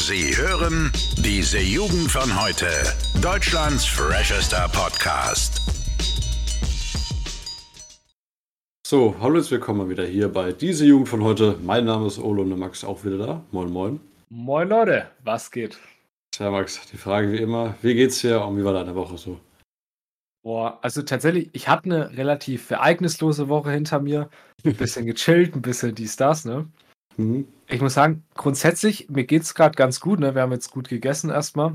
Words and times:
Sie 0.00 0.36
hören 0.36 0.92
diese 1.16 1.58
Jugend 1.58 2.08
von 2.08 2.40
heute. 2.40 2.68
Deutschlands 3.20 3.84
freshester 3.84 4.68
Podcast. 4.68 5.60
So, 8.86 9.16
hallo 9.20 9.38
und 9.38 9.50
willkommen 9.50 9.90
wieder 9.90 10.06
hier 10.06 10.28
bei 10.28 10.52
diese 10.52 10.86
Jugend 10.86 11.08
von 11.08 11.24
heute. 11.24 11.58
Mein 11.64 11.84
Name 11.84 12.06
ist 12.06 12.20
Olo 12.20 12.42
und 12.42 12.50
der 12.50 12.58
Max 12.58 12.84
auch 12.84 13.04
wieder 13.04 13.18
da. 13.18 13.44
Moin, 13.50 13.70
moin. 13.70 14.00
Moin 14.30 14.68
Leute, 14.68 15.10
was 15.24 15.50
geht? 15.50 15.80
Tja, 16.30 16.52
Max, 16.52 16.80
die 16.92 16.96
Frage 16.96 17.32
wie 17.32 17.38
immer, 17.38 17.74
wie 17.82 17.94
geht's 17.94 18.20
dir 18.20 18.40
und 18.40 18.56
wie 18.56 18.64
war 18.64 18.74
deine 18.74 18.94
Woche 18.94 19.18
so? 19.18 19.40
Boah, 20.44 20.78
also 20.80 21.02
tatsächlich, 21.02 21.50
ich 21.54 21.66
hatte 21.68 21.86
eine 21.86 22.16
relativ 22.16 22.70
ereignislose 22.70 23.48
Woche 23.48 23.72
hinter 23.72 23.98
mir. 23.98 24.30
Ein 24.64 24.76
bisschen 24.76 25.06
gechillt, 25.06 25.56
ein 25.56 25.62
bisschen 25.62 25.96
dies, 25.96 26.14
das, 26.14 26.44
ne? 26.44 26.68
Mhm. 27.18 27.46
Ich 27.66 27.80
muss 27.82 27.94
sagen, 27.94 28.24
grundsätzlich, 28.34 29.08
mir 29.10 29.24
geht's 29.24 29.54
gerade 29.54 29.74
ganz 29.76 30.00
gut, 30.00 30.20
ne? 30.20 30.34
Wir 30.34 30.42
haben 30.42 30.52
jetzt 30.52 30.70
gut 30.70 30.88
gegessen 30.88 31.30
erstmal. 31.30 31.74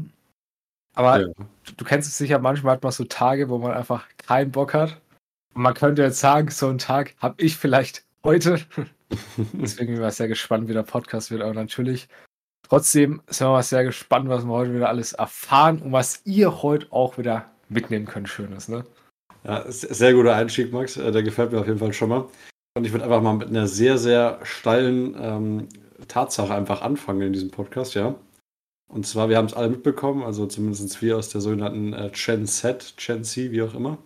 Aber 0.95 1.19
Ja. 1.21 1.27
du, 1.27 1.73
du 1.77 1.85
kennst 1.85 2.09
es 2.09 2.17
sicher, 2.17 2.39
manchmal 2.39 2.75
hat 2.75 2.83
man 2.83 2.91
so 2.91 3.03
Tage, 3.03 3.49
wo 3.49 3.57
man 3.59 3.73
einfach 3.73 4.07
keinen 4.17 4.51
Bock 4.51 4.73
hat. 4.73 4.99
Und 5.53 5.61
man 5.61 5.73
könnte 5.75 6.01
jetzt 6.01 6.19
sagen, 6.19 6.49
so 6.49 6.67
einen 6.67 6.79
Tag 6.79 7.13
habe 7.19 7.35
ich 7.43 7.57
vielleicht 7.57 8.05
heute. 8.23 8.59
Deswegen 9.53 9.87
bin 9.87 9.95
ich 9.95 9.99
mal 10.01 10.11
sehr 10.11 10.27
gespannt, 10.27 10.67
wie 10.67 10.73
der 10.73 10.83
Podcast 10.83 11.29
wird. 11.29 11.41
Aber 11.43 11.53
natürlich, 11.53 12.07
trotzdem 12.67 13.21
sind 13.27 13.47
wir 13.47 13.51
mal 13.51 13.63
sehr 13.63 13.83
gespannt, 13.83 14.29
was 14.29 14.45
wir 14.45 14.51
heute 14.51 14.73
wieder 14.73 14.89
alles 14.89 15.13
erfahren 15.13 15.79
und 15.79 15.91
was 15.91 16.21
ihr 16.25 16.63
heute 16.63 16.87
auch 16.91 17.17
wieder 17.19 17.51
mitnehmen 17.69 18.05
könnt. 18.05 18.29
Schönes, 18.29 18.67
ne? 18.69 18.85
Ja, 19.43 19.63
sehr 19.69 20.13
guter 20.13 20.35
Einstieg, 20.35 20.71
Max. 20.71 20.95
Äh, 20.97 21.11
Der 21.11 21.21
gefällt 21.21 21.51
mir 21.51 21.59
auf 21.59 21.67
jeden 21.67 21.79
Fall 21.79 21.93
schon 21.93 22.09
mal. 22.09 22.25
Und 22.75 22.85
ich 22.85 22.91
würde 22.91 23.05
einfach 23.05 23.21
mal 23.21 23.33
mit 23.33 23.49
einer 23.49 23.67
sehr, 23.67 23.97
sehr 23.97 24.39
steilen 24.43 25.15
ähm, 25.19 25.67
Tatsache 26.07 26.53
einfach 26.53 26.81
anfangen 26.81 27.21
in 27.21 27.33
diesem 27.33 27.51
Podcast, 27.51 27.93
ja. 27.93 28.15
Und 28.87 29.05
zwar, 29.05 29.29
wir 29.29 29.37
haben 29.37 29.45
es 29.45 29.53
alle 29.53 29.69
mitbekommen, 29.69 30.23
also 30.23 30.45
zumindest 30.45 31.01
wir 31.01 31.17
aus 31.17 31.29
der 31.29 31.41
sogenannten 31.41 31.93
äh, 31.93 32.11
Gen 32.13 32.45
Z, 32.45 32.95
Gen 32.97 33.23
Z, 33.23 33.51
wie 33.51 33.61
auch 33.61 33.73
immer. 33.73 33.97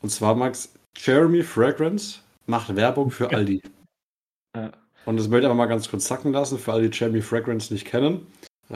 Und 0.00 0.10
zwar, 0.10 0.34
Max, 0.34 0.74
Jeremy 0.96 1.42
Fragrance 1.42 2.20
macht 2.46 2.74
Werbung 2.76 3.10
für. 3.10 3.30
Aldi. 3.30 3.62
Ja. 4.56 4.72
Und 5.04 5.16
das 5.18 5.28
möchte 5.28 5.46
ich 5.46 5.46
aber 5.46 5.54
mal 5.54 5.66
ganz 5.66 5.88
kurz 5.88 6.06
sacken 6.06 6.32
lassen, 6.32 6.58
für 6.58 6.72
alle, 6.72 6.88
die 6.88 6.96
Jeremy 6.96 7.22
Fragrance 7.22 7.72
nicht 7.72 7.86
kennen. 7.86 8.26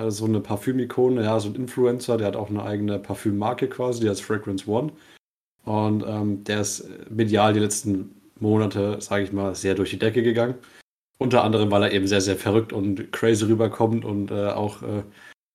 So 0.08 0.26
eine 0.26 0.40
Parfümikone, 0.40 1.22
ja, 1.22 1.38
so 1.40 1.48
ein 1.48 1.54
Influencer, 1.54 2.16
der 2.16 2.26
hat 2.26 2.36
auch 2.36 2.50
eine 2.50 2.62
eigene 2.62 2.98
Parfümmarke 2.98 3.68
quasi, 3.68 4.00
die 4.00 4.10
heißt 4.10 4.22
Fragrance 4.22 4.68
One. 4.68 4.92
Und 5.64 6.04
ähm, 6.06 6.44
der 6.44 6.60
ist 6.60 6.88
medial 7.10 7.52
die 7.52 7.60
letzten 7.60 8.15
Monate, 8.40 9.00
sage 9.00 9.24
ich 9.24 9.32
mal, 9.32 9.54
sehr 9.54 9.74
durch 9.74 9.90
die 9.90 9.98
Decke 9.98 10.22
gegangen. 10.22 10.54
Unter 11.18 11.44
anderem, 11.44 11.70
weil 11.70 11.84
er 11.84 11.92
eben 11.92 12.06
sehr, 12.06 12.20
sehr 12.20 12.36
verrückt 12.36 12.72
und 12.72 13.10
crazy 13.12 13.46
rüberkommt 13.46 14.04
und 14.04 14.30
äh, 14.30 14.48
auch 14.48 14.82
äh, 14.82 15.02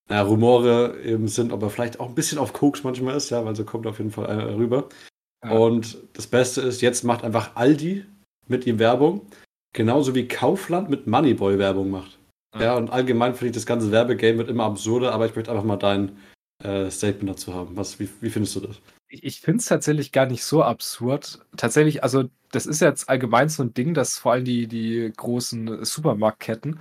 naja, 0.08 0.22
Rumore 0.22 1.00
eben 1.04 1.28
sind, 1.28 1.52
ob 1.52 1.62
er 1.62 1.70
vielleicht 1.70 2.00
auch 2.00 2.08
ein 2.08 2.14
bisschen 2.14 2.38
auf 2.38 2.52
Koks 2.52 2.84
manchmal 2.84 3.16
ist, 3.16 3.30
ja, 3.30 3.44
weil 3.44 3.56
so 3.56 3.64
kommt 3.64 3.86
auf 3.86 3.98
jeden 3.98 4.10
Fall 4.10 4.26
äh, 4.26 4.52
rüber. 4.54 4.88
Ja. 5.44 5.52
Und 5.52 5.98
das 6.12 6.26
Beste 6.26 6.60
ist, 6.60 6.82
jetzt 6.82 7.04
macht 7.04 7.24
einfach 7.24 7.56
Aldi 7.56 8.04
mit 8.48 8.66
ihm 8.66 8.78
Werbung, 8.78 9.22
genauso 9.72 10.14
wie 10.14 10.28
Kaufland 10.28 10.90
mit 10.90 11.06
Moneyboy 11.06 11.58
Werbung 11.58 11.90
macht. 11.90 12.18
Ja. 12.54 12.62
Ja, 12.62 12.76
und 12.76 12.90
allgemein 12.90 13.34
finde 13.34 13.46
ich, 13.46 13.54
das 13.54 13.66
ganze 13.66 13.90
Werbegame 13.90 14.38
wird 14.38 14.50
immer 14.50 14.64
absurder, 14.64 15.12
aber 15.12 15.26
ich 15.26 15.34
möchte 15.34 15.50
einfach 15.50 15.64
mal 15.64 15.76
dein 15.76 16.16
äh, 16.62 16.90
Statement 16.90 17.30
dazu 17.30 17.54
haben. 17.54 17.76
Was, 17.76 17.98
wie, 17.98 18.08
wie 18.20 18.30
findest 18.30 18.56
du 18.56 18.60
das? 18.60 18.80
Ich, 19.14 19.40
finde 19.42 19.58
es 19.58 19.66
tatsächlich 19.66 20.10
gar 20.10 20.24
nicht 20.26 20.42
so 20.42 20.62
absurd. 20.62 21.44
Tatsächlich, 21.56 22.02
also 22.02 22.24
das 22.50 22.64
ist 22.66 22.80
jetzt 22.80 23.10
allgemein 23.10 23.50
so 23.50 23.62
ein 23.62 23.74
Ding, 23.74 23.92
dass 23.92 24.18
vor 24.18 24.32
allem 24.32 24.44
die, 24.44 24.66
die 24.66 25.12
großen 25.14 25.84
Supermarktketten 25.84 26.80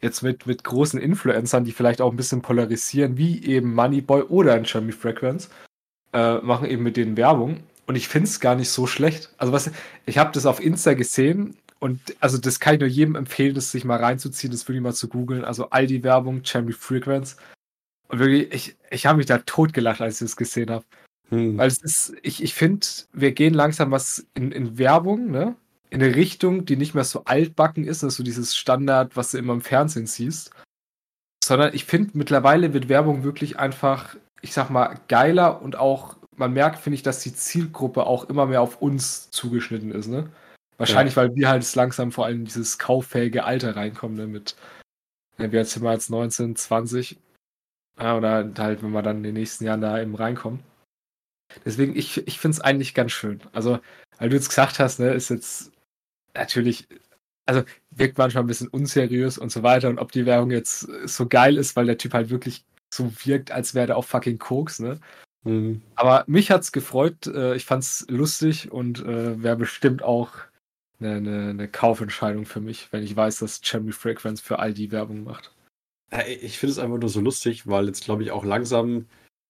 jetzt 0.00 0.22
mit, 0.22 0.46
mit 0.46 0.64
großen 0.64 1.00
Influencern, 1.00 1.64
die 1.64 1.72
vielleicht 1.72 2.00
auch 2.00 2.10
ein 2.10 2.16
bisschen 2.16 2.42
polarisieren, 2.42 3.16
wie 3.16 3.44
eben 3.44 3.74
Moneyboy 3.74 4.22
oder 4.22 4.54
ein 4.54 4.64
Jeremy 4.64 4.92
Fragrance, 4.92 5.50
äh, 6.12 6.38
machen 6.38 6.68
eben 6.68 6.82
mit 6.82 6.96
denen 6.96 7.16
Werbung. 7.16 7.60
Und 7.86 7.96
ich 7.96 8.08
finde 8.08 8.28
es 8.28 8.40
gar 8.40 8.56
nicht 8.56 8.70
so 8.70 8.86
schlecht. 8.86 9.32
Also 9.38 9.52
was, 9.52 9.70
ich 10.04 10.18
habe 10.18 10.32
das 10.32 10.46
auf 10.46 10.60
Insta 10.60 10.94
gesehen 10.94 11.56
und 11.78 12.00
also 12.20 12.38
das 12.38 12.58
kann 12.60 12.74
ich 12.74 12.80
nur 12.80 12.88
jedem 12.88 13.14
empfehlen, 13.14 13.54
das 13.54 13.70
sich 13.70 13.84
mal 13.84 13.98
reinzuziehen, 13.98 14.50
das 14.50 14.66
wirklich 14.66 14.82
mal 14.82 14.94
zu 14.94 15.08
googeln. 15.08 15.44
Also 15.44 15.70
Aldi-Werbung, 15.70 16.42
Jeremy 16.44 16.72
Fragrance. 16.72 17.36
Und 18.08 18.18
wirklich, 18.18 18.52
ich, 18.52 18.76
ich 18.90 19.06
habe 19.06 19.18
mich 19.18 19.26
da 19.26 19.38
totgelacht, 19.38 20.00
als 20.00 20.20
ich 20.20 20.26
das 20.26 20.36
gesehen 20.36 20.70
habe. 20.70 20.84
Hm. 21.30 21.58
Weil 21.58 21.68
es 21.68 21.82
ist, 21.82 22.14
ich, 22.22 22.42
ich 22.42 22.54
finde, 22.54 22.86
wir 23.12 23.32
gehen 23.32 23.54
langsam 23.54 23.90
was 23.90 24.26
in, 24.34 24.52
in 24.52 24.78
Werbung, 24.78 25.30
ne? 25.30 25.56
In 25.90 26.02
eine 26.02 26.14
Richtung, 26.14 26.66
die 26.66 26.76
nicht 26.76 26.94
mehr 26.94 27.04
so 27.04 27.24
altbacken 27.24 27.84
ist, 27.84 28.04
also 28.04 28.22
dieses 28.22 28.54
Standard, 28.56 29.16
was 29.16 29.30
du 29.30 29.38
immer 29.38 29.54
im 29.54 29.62
Fernsehen 29.62 30.06
siehst. 30.06 30.50
Sondern 31.42 31.74
ich 31.74 31.84
finde, 31.84 32.10
mittlerweile 32.14 32.74
wird 32.74 32.88
Werbung 32.88 33.24
wirklich 33.24 33.58
einfach, 33.58 34.16
ich 34.42 34.52
sag 34.52 34.68
mal, 34.70 35.00
geiler 35.08 35.62
und 35.62 35.76
auch, 35.76 36.16
man 36.36 36.52
merkt, 36.52 36.78
finde 36.78 36.96
ich, 36.96 37.02
dass 37.02 37.20
die 37.20 37.34
Zielgruppe 37.34 38.06
auch 38.06 38.28
immer 38.28 38.46
mehr 38.46 38.60
auf 38.60 38.82
uns 38.82 39.30
zugeschnitten 39.30 39.92
ist, 39.92 40.08
ne? 40.08 40.30
Wahrscheinlich, 40.76 41.16
weil 41.16 41.34
wir 41.34 41.48
halt 41.48 41.62
jetzt 41.62 41.74
langsam 41.74 42.12
vor 42.12 42.26
allem 42.26 42.40
in 42.40 42.44
dieses 42.44 42.78
kauffähige 42.78 43.44
Alter 43.44 43.74
reinkommen, 43.74 44.16
ne? 44.16 44.26
Mit, 44.26 44.56
ja, 45.38 45.50
wir 45.50 45.64
sind 45.64 45.82
mal 45.82 45.94
jetzt 45.94 46.10
19, 46.10 46.54
20. 46.54 47.18
Ja, 47.98 48.16
oder 48.16 48.48
halt, 48.58 48.82
wenn 48.82 48.92
wir 48.92 49.02
dann 49.02 49.18
in 49.18 49.22
den 49.24 49.34
nächsten 49.34 49.64
Jahren 49.64 49.80
da 49.80 50.00
eben 50.00 50.14
reinkommen. 50.14 50.60
Deswegen, 51.64 51.96
ich, 51.96 52.26
ich 52.26 52.38
finde 52.38 52.56
es 52.56 52.60
eigentlich 52.60 52.94
ganz 52.94 53.12
schön. 53.12 53.40
Also, 53.52 53.78
weil 54.18 54.28
du 54.28 54.36
jetzt 54.36 54.48
gesagt 54.48 54.78
hast, 54.78 55.00
ne, 55.00 55.12
ist 55.12 55.30
jetzt 55.30 55.72
natürlich, 56.34 56.88
also 57.46 57.62
wirkt 57.90 58.18
manchmal 58.18 58.44
ein 58.44 58.48
bisschen 58.48 58.68
unseriös 58.68 59.38
und 59.38 59.50
so 59.50 59.62
weiter. 59.62 59.88
Und 59.88 59.98
ob 59.98 60.12
die 60.12 60.26
Werbung 60.26 60.50
jetzt 60.50 60.80
so 61.08 61.26
geil 61.26 61.56
ist, 61.56 61.76
weil 61.76 61.86
der 61.86 61.98
Typ 61.98 62.14
halt 62.14 62.30
wirklich 62.30 62.64
so 62.92 63.12
wirkt, 63.24 63.50
als 63.50 63.74
wäre 63.74 63.86
der 63.88 63.96
auf 63.96 64.06
fucking 64.06 64.38
Koks, 64.38 64.80
ne? 64.80 64.98
Hm. 65.44 65.82
Aber 65.94 66.24
mich 66.26 66.50
hat's 66.50 66.72
gefreut, 66.72 67.26
äh, 67.26 67.54
ich 67.54 67.64
fand's 67.64 68.06
lustig 68.08 68.72
und 68.72 69.00
äh, 69.04 69.42
wäre 69.42 69.56
bestimmt 69.56 70.02
auch 70.02 70.32
eine, 71.00 71.16
eine, 71.16 71.50
eine 71.50 71.68
Kaufentscheidung 71.68 72.44
für 72.44 72.60
mich, 72.60 72.88
wenn 72.92 73.04
ich 73.04 73.14
weiß, 73.14 73.38
dass 73.38 73.60
Jeremy 73.62 73.92
Fragrance 73.92 74.42
für 74.42 74.58
Aldi 74.58 74.90
Werbung 74.90 75.22
macht. 75.22 75.54
Ich 76.40 76.58
finde 76.58 76.72
es 76.72 76.78
einfach 76.78 76.98
nur 76.98 77.08
so 77.08 77.20
lustig, 77.20 77.66
weil 77.66 77.86
jetzt 77.86 78.04
glaube 78.04 78.22
ich 78.22 78.30
auch 78.30 78.44
langsam 78.44 79.06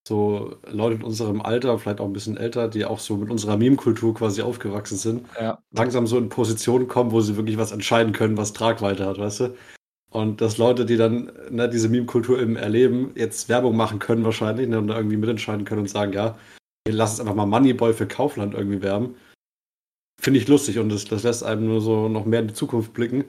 so 0.09 0.57
Leute 0.71 0.97
in 0.97 1.03
unserem 1.05 1.41
Alter, 1.43 1.79
vielleicht 1.79 2.01
auch 2.01 2.07
ein 2.07 2.13
bisschen 2.13 2.37
älter, 2.37 2.69
die 2.69 2.85
auch 2.85 2.99
so 2.99 3.17
mit 3.17 3.31
unserer 3.31 3.57
Meme-Kultur 3.57 4.15
quasi 4.15 4.43
aufgewachsen 4.43 4.97
sind, 4.99 5.27
Ja. 5.41 5.59
langsam 5.73 6.07
so 6.07 6.19
in 6.19 6.29
Positionen 6.31 6.89
kommen, 6.89 7.13
wo 7.13 7.21
sie 7.21 7.37
wirklich 7.37 7.59
was 7.59 7.73
entscheiden 7.73 8.13
können, 8.13 8.37
was 8.37 8.53
Tragweite 8.53 9.07
hat, 9.07 9.19
weißt 9.19 9.41
du? 9.41 9.55
Und 10.11 10.41
dass 10.41 10.57
Leute, 10.59 10.87
die 10.87 10.97
dann 10.97 11.31
ne, 11.51 11.69
diese 11.69 11.89
Meme-Kultur 11.91 12.41
eben 12.41 12.57
erleben, 12.57 13.13
jetzt 13.15 13.49
Werbung 13.51 13.77
machen 13.77 13.99
können 13.99 14.25
wahrscheinlich 14.25 14.67
ne, 14.69 14.79
und 14.79 14.89
da 14.89 14.97
irgendwie 14.97 15.19
mitentscheiden 15.19 15.65
können 15.67 15.83
und 15.83 15.91
sagen, 15.91 16.13
ja, 16.15 16.39
wir 16.87 16.95
lassen 16.95 17.15
es 17.15 17.21
einfach 17.21 17.35
mal 17.35 17.45
Moneyboy 17.47 17.93
für 17.93 18.07
Kaufland 18.09 18.55
irgendwie 18.55 18.81
werben. 18.83 19.15
Finde 20.21 20.41
ich 20.41 20.49
lustig 20.49 20.79
und 20.79 20.89
das, 20.89 21.05
das 21.05 21.23
lässt 21.23 21.45
einem 21.45 21.67
nur 21.67 21.81
so 21.81 22.09
noch 22.09 22.25
mehr 22.25 22.41
in 22.41 22.49
die 22.49 22.55
Zukunft 22.55 22.93
blicken, 22.95 23.25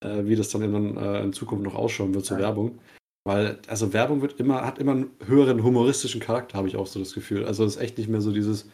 äh, 0.00 0.24
wie 0.24 0.34
das 0.34 0.48
dann 0.48 0.72
dann, 0.72 0.96
äh, 0.96 1.22
in 1.22 1.32
Zukunft 1.32 1.64
noch 1.64 1.74
ausschauen 1.74 2.14
wird 2.14 2.24
zur 2.24 2.38
Ja. 2.38 2.44
Werbung. 2.44 2.78
Weil, 3.24 3.58
also 3.68 3.92
Werbung 3.92 4.20
wird 4.20 4.40
immer, 4.40 4.64
hat 4.66 4.78
immer 4.78 4.92
einen 4.92 5.10
höheren 5.24 5.62
humoristischen 5.62 6.20
Charakter, 6.20 6.58
habe 6.58 6.68
ich 6.68 6.76
auch 6.76 6.86
so 6.86 6.98
das 6.98 7.12
Gefühl. 7.12 7.44
Also 7.44 7.64
es 7.64 7.76
ist 7.76 7.82
echt 7.82 7.98
nicht 7.98 8.08
mehr 8.08 8.20
so 8.20 8.32
dieses, 8.32 8.68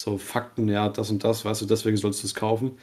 so 0.00 0.18
Fakten, 0.18 0.68
ja, 0.68 0.88
das 0.88 1.10
und 1.10 1.24
das, 1.24 1.44
weißt 1.44 1.62
du, 1.62 1.66
deswegen 1.66 1.96
sollst 1.96 2.22
du 2.22 2.26
es 2.26 2.34
kaufen. 2.34 2.78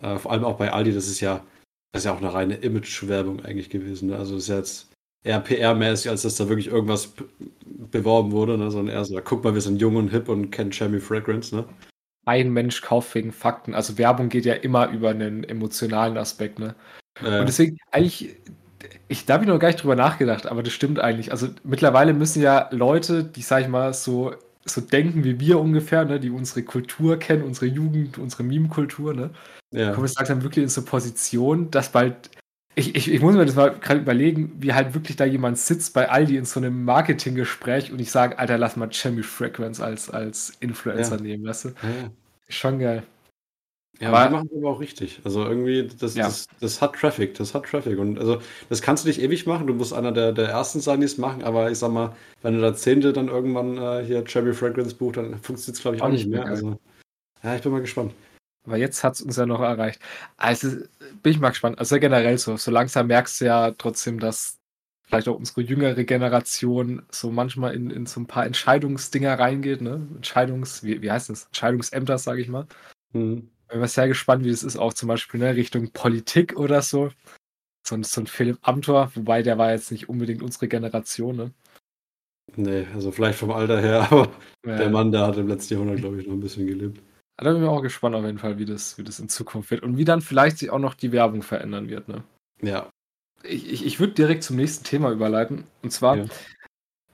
Äh, 0.00 0.18
vor 0.18 0.32
allem 0.32 0.44
auch 0.44 0.56
bei 0.56 0.72
Aldi, 0.72 0.92
das 0.92 1.08
ist 1.08 1.20
ja, 1.20 1.44
das 1.92 2.02
ist 2.02 2.06
ja 2.06 2.14
auch 2.14 2.22
eine 2.22 2.32
reine 2.32 2.54
Image-Werbung 2.54 3.44
eigentlich 3.44 3.70
gewesen. 3.70 4.08
Ne? 4.08 4.16
Also 4.16 4.34
das 4.34 4.44
ist 4.44 4.48
ja 4.48 4.56
jetzt 4.56 4.88
eher 5.22 5.44
PR-mäßig, 5.44 6.08
als 6.08 6.22
dass 6.22 6.36
da 6.36 6.48
wirklich 6.48 6.68
irgendwas 6.68 7.12
beworben 7.90 8.32
wurde, 8.32 8.58
ne? 8.58 8.70
sondern 8.70 8.94
eher 8.94 9.04
so, 9.04 9.20
guck 9.22 9.44
mal, 9.44 9.54
wir 9.54 9.60
sind 9.60 9.80
jung 9.80 9.96
und 9.96 10.08
hip 10.08 10.28
und 10.28 10.50
kennen 10.50 10.70
Jeremy 10.72 11.00
Fragrance, 11.00 11.54
ne? 11.54 11.64
Ein 12.26 12.50
Mensch 12.52 12.82
kauft 12.82 13.14
wegen 13.14 13.32
Fakten. 13.32 13.74
Also 13.74 13.98
Werbung 13.98 14.28
geht 14.28 14.44
ja 14.44 14.54
immer 14.54 14.90
über 14.90 15.10
einen 15.10 15.42
emotionalen 15.42 16.16
Aspekt, 16.16 16.58
ne? 16.58 16.74
Äh, 17.22 17.40
Und 17.40 17.46
deswegen, 17.46 17.78
eigentlich, 17.90 18.36
ich, 19.08 19.26
da 19.26 19.34
habe 19.34 19.44
ich 19.44 19.48
noch 19.50 19.58
gar 19.58 19.68
nicht 19.68 19.82
drüber 19.82 19.96
nachgedacht, 19.96 20.46
aber 20.46 20.62
das 20.62 20.72
stimmt 20.72 21.00
eigentlich. 21.00 21.32
Also 21.32 21.48
mittlerweile 21.64 22.12
müssen 22.12 22.42
ja 22.42 22.68
Leute, 22.70 23.24
die, 23.24 23.42
sag 23.42 23.62
ich 23.62 23.68
mal, 23.68 23.92
so, 23.92 24.34
so 24.64 24.80
denken 24.80 25.24
wie 25.24 25.40
wir 25.40 25.58
ungefähr, 25.58 26.04
ne, 26.04 26.20
die 26.20 26.30
unsere 26.30 26.62
Kultur 26.62 27.18
kennen, 27.18 27.42
unsere 27.42 27.66
Jugend, 27.66 28.18
unsere 28.18 28.42
Meme-Kultur, 28.42 29.14
ne, 29.14 29.30
ja. 29.72 29.92
kommen 29.92 30.06
jetzt 30.06 30.18
langsam 30.18 30.42
wirklich 30.42 30.62
in 30.62 30.68
so 30.68 30.84
Position, 30.84 31.70
dass 31.70 31.90
bald. 31.92 32.30
Ich, 32.76 32.94
ich, 32.94 33.12
ich 33.12 33.20
muss 33.20 33.34
mir 33.34 33.44
das 33.44 33.56
mal 33.56 33.70
gerade 33.78 34.00
überlegen, 34.00 34.52
wie 34.60 34.72
halt 34.72 34.94
wirklich 34.94 35.16
da 35.16 35.24
jemand 35.24 35.58
sitzt 35.58 35.92
bei 35.92 36.08
Aldi 36.08 36.36
in 36.36 36.44
so 36.44 36.60
einem 36.60 36.84
Marketinggespräch 36.84 37.92
und 37.92 38.00
ich 38.00 38.10
sage, 38.12 38.38
Alter, 38.38 38.58
lass 38.58 38.76
mal 38.76 38.88
Jamie 38.92 39.24
Fragrance 39.24 39.84
als, 39.84 40.08
als 40.08 40.52
Influencer 40.60 41.16
Ja. 41.16 41.22
nehmen, 41.22 41.44
weißt 41.44 41.64
du? 41.66 41.68
ja. 41.82 42.10
Schon 42.48 42.78
geil. 42.78 43.02
Ja, 44.00 44.08
Aber- 44.12 44.26
die 44.28 44.34
machen 44.34 44.48
es 44.50 44.56
aber 44.56 44.70
auch 44.70 44.80
richtig. 44.80 45.20
Also 45.24 45.44
irgendwie, 45.44 45.86
das, 45.98 46.14
Ja. 46.14 46.24
das, 46.24 46.46
das 46.58 46.80
hat 46.80 46.94
Traffic, 46.94 47.34
das 47.34 47.52
hat 47.54 47.64
Traffic. 47.66 47.98
Und 47.98 48.18
also 48.18 48.40
das 48.70 48.80
kannst 48.80 49.04
du 49.04 49.08
nicht 49.08 49.20
ewig 49.20 49.46
machen. 49.46 49.66
Du 49.66 49.74
musst 49.74 49.92
einer 49.92 50.10
der, 50.10 50.32
der 50.32 50.48
ersten 50.48 50.80
sein, 50.80 51.00
die 51.00 51.06
es 51.06 51.18
machen, 51.18 51.42
aber 51.44 51.70
ich 51.70 51.78
sag 51.78 51.92
mal, 51.92 52.16
wenn 52.40 52.54
du 52.54 52.60
der 52.60 52.74
Zehnte 52.74 53.12
dann 53.12 53.28
irgendwann 53.28 53.76
äh, 53.76 54.02
hier 54.04 54.24
Cherry 54.24 54.54
Fragrance 54.54 54.94
bucht, 54.94 55.18
dann 55.18 55.38
funktioniert 55.40 55.76
es, 55.76 55.82
glaube 55.82 55.96
ich, 55.96 56.02
auch, 56.02 56.08
nicht 56.08 56.26
mehr. 56.28 56.40
geil. 56.40 56.50
Also, 56.50 56.80
ja, 57.42 57.54
ich 57.56 57.62
bin 57.62 57.72
mal 57.72 57.80
gespannt. 57.82 58.14
Aber 58.66 58.76
jetzt 58.78 59.04
hat 59.04 59.14
es 59.14 59.22
uns 59.22 59.36
ja 59.36 59.44
noch 59.46 59.60
erreicht. 59.60 60.00
Also 60.38 60.68
bin 61.22 61.32
ich 61.32 61.40
mal 61.40 61.50
gespannt. 61.50 61.78
Also 61.78 61.98
generell 61.98 62.38
so. 62.38 62.56
So 62.56 62.70
langsam 62.70 63.06
merkst 63.06 63.40
du 63.40 63.44
ja 63.46 63.70
trotzdem, 63.72 64.18
dass 64.18 64.58
vielleicht 65.02 65.28
auch 65.28 65.36
unsere 65.36 65.60
jüngere 65.62 66.04
Generation 66.04 67.02
so 67.10 67.30
manchmal 67.30 67.74
in, 67.74 67.90
in 67.90 68.06
so 68.06 68.20
ein 68.20 68.26
paar 68.26 68.46
Entscheidungsdinger 68.46 69.38
reingeht, 69.38 69.80
ne? 69.82 70.06
Entscheidungs, 70.16 70.84
wie, 70.84 71.02
wie 71.02 71.10
heißt 71.10 71.30
das? 71.30 71.46
Entscheidungsämter, 71.46 72.16
sage 72.18 72.40
ich 72.40 72.48
mal. 72.48 72.66
Mhm. 73.12 73.50
Bin 73.70 73.86
sehr 73.86 74.08
gespannt, 74.08 74.44
wie 74.44 74.50
es 74.50 74.62
ist, 74.62 74.76
auch 74.76 74.92
zum 74.92 75.08
Beispiel 75.08 75.40
ne, 75.40 75.54
Richtung 75.54 75.90
Politik 75.92 76.58
oder 76.58 76.82
so. 76.82 77.10
So 77.86 77.94
ein, 77.94 78.04
so 78.04 78.20
ein 78.20 78.26
Philipp 78.26 78.58
Amthor, 78.62 79.10
wobei 79.14 79.42
der 79.42 79.58
war 79.58 79.72
jetzt 79.72 79.90
nicht 79.90 80.08
unbedingt 80.08 80.42
unsere 80.42 80.68
Generation, 80.68 81.36
ne? 81.36 81.50
Nee, 82.56 82.86
also 82.94 83.12
vielleicht 83.12 83.38
vom 83.38 83.52
Alter 83.52 83.80
her, 83.80 84.02
aber 84.10 84.30
ja. 84.66 84.76
der 84.76 84.90
Mann, 84.90 85.12
der 85.12 85.26
hat 85.26 85.38
im 85.38 85.48
letzten 85.48 85.74
Jahrhundert, 85.74 85.98
glaube 85.98 86.20
ich, 86.20 86.26
noch 86.26 86.34
ein 86.34 86.40
bisschen 86.40 86.66
gelebt. 86.66 87.00
Da 87.38 87.52
bin 87.52 87.62
ich 87.62 87.68
auch 87.68 87.80
gespannt 87.80 88.14
auf 88.14 88.24
jeden 88.24 88.38
Fall, 88.38 88.58
wie 88.58 88.66
das, 88.66 88.98
wie 88.98 89.04
das 89.04 89.18
in 89.18 89.28
Zukunft 89.28 89.70
wird 89.70 89.82
und 89.82 89.96
wie 89.96 90.04
dann 90.04 90.20
vielleicht 90.20 90.58
sich 90.58 90.70
auch 90.70 90.78
noch 90.78 90.94
die 90.94 91.12
Werbung 91.12 91.42
verändern 91.42 91.88
wird, 91.88 92.08
ne? 92.08 92.22
Ja, 92.60 92.90
ich, 93.42 93.70
ich, 93.70 93.86
ich 93.86 94.00
würde 94.00 94.14
direkt 94.14 94.42
zum 94.42 94.56
nächsten 94.56 94.84
Thema 94.84 95.10
überleiten. 95.10 95.64
Und 95.82 95.90
zwar, 95.90 96.18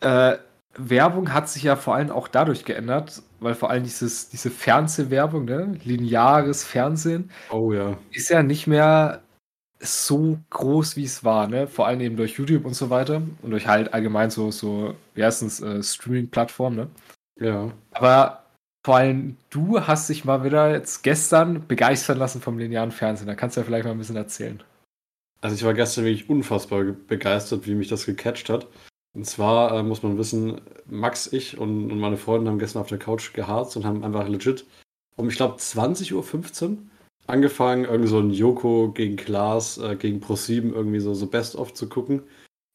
ja. 0.03 0.33
äh, 0.33 0.39
Werbung 0.77 1.33
hat 1.33 1.49
sich 1.49 1.63
ja 1.63 1.77
vor 1.77 1.95
allem 1.95 2.11
auch 2.11 2.29
dadurch 2.29 2.65
geändert, 2.65 3.23
weil 3.47 3.55
vor 3.55 3.71
allem 3.71 3.85
dieses, 3.85 4.29
diese 4.29 4.51
Fernsehwerbung, 4.51 5.45
ne? 5.45 5.79
lineares 5.85 6.65
Fernsehen, 6.65 7.31
oh, 7.51 7.73
ja. 7.73 7.97
ist 8.11 8.29
ja 8.29 8.43
nicht 8.43 8.67
mehr 8.67 9.23
so 9.79 10.39
groß, 10.51 10.97
wie 10.97 11.05
es 11.05 11.23
war, 11.23 11.47
ne? 11.47 11.69
Vor 11.69 11.87
allem 11.87 12.01
eben 12.01 12.17
durch 12.17 12.39
YouTube 12.39 12.65
und 12.65 12.75
so 12.75 12.91
weiter 12.91 13.23
und 13.43 13.51
durch 13.51 13.69
halt 13.69 13.95
allgemein 13.95 14.31
so, 14.31 14.51
so 14.51 14.95
erstens 15.15 15.61
äh, 15.61 15.81
Streaming-Plattformen, 15.81 16.77
ne? 16.77 16.89
Ja. 17.39 17.71
Aber 17.93 18.43
vor 18.85 18.97
allem 18.97 19.37
du 19.51 19.81
hast 19.81 20.09
dich 20.09 20.25
mal 20.25 20.43
wieder 20.43 20.73
jetzt 20.73 21.05
gestern 21.05 21.69
begeistern 21.69 22.19
lassen 22.19 22.41
vom 22.41 22.59
linearen 22.59 22.91
Fernsehen. 22.91 23.29
Da 23.29 23.37
kannst 23.37 23.57
du 23.57 23.61
ja 23.61 23.65
vielleicht 23.65 23.85
mal 23.85 23.93
ein 23.93 23.99
bisschen 23.99 24.17
erzählen. 24.17 24.61
Also 25.41 25.55
ich 25.55 25.63
war 25.63 25.75
gestern 25.75 26.05
wirklich 26.05 26.29
unfassbar 26.29 26.83
begeistert, 26.83 27.67
wie 27.69 27.75
mich 27.75 27.89
das 27.89 28.07
gecatcht 28.07 28.49
hat. 28.49 28.67
Und 29.17 29.25
zwar 29.25 29.73
äh, 29.75 29.83
muss 29.83 30.03
man 30.03 30.19
wissen, 30.19 30.61
Max, 30.85 31.33
ich 31.33 31.57
und, 31.57 31.91
und, 31.91 31.99
meine 31.99 32.19
Freunde 32.19 32.51
haben 32.51 32.59
gestern 32.59 32.83
auf 32.83 32.89
der 32.89 32.99
Couch 32.99 33.33
geharzt 33.33 33.75
und 33.75 33.87
haben 33.87 34.05
einfach 34.05 34.29
legit 34.29 34.67
um, 35.17 35.31
ich 35.31 35.37
glaube, 35.37 35.57
20.15 35.57 36.13
Uhr 36.65 36.79
angefangen, 37.27 37.87
irgendwie 37.87 38.11
so 38.11 38.19
ein 38.19 38.31
Joko 38.31 38.93
gegen 38.93 39.17
Klaas, 39.17 39.79
äh, 39.79 39.97
gegen 39.97 40.21
Pro7 40.21 40.75
irgendwie 40.75 41.01
so, 41.01 41.15
so 41.15 41.27
Best-of 41.27 41.73
zu 41.73 41.89
gucken. 41.89 42.25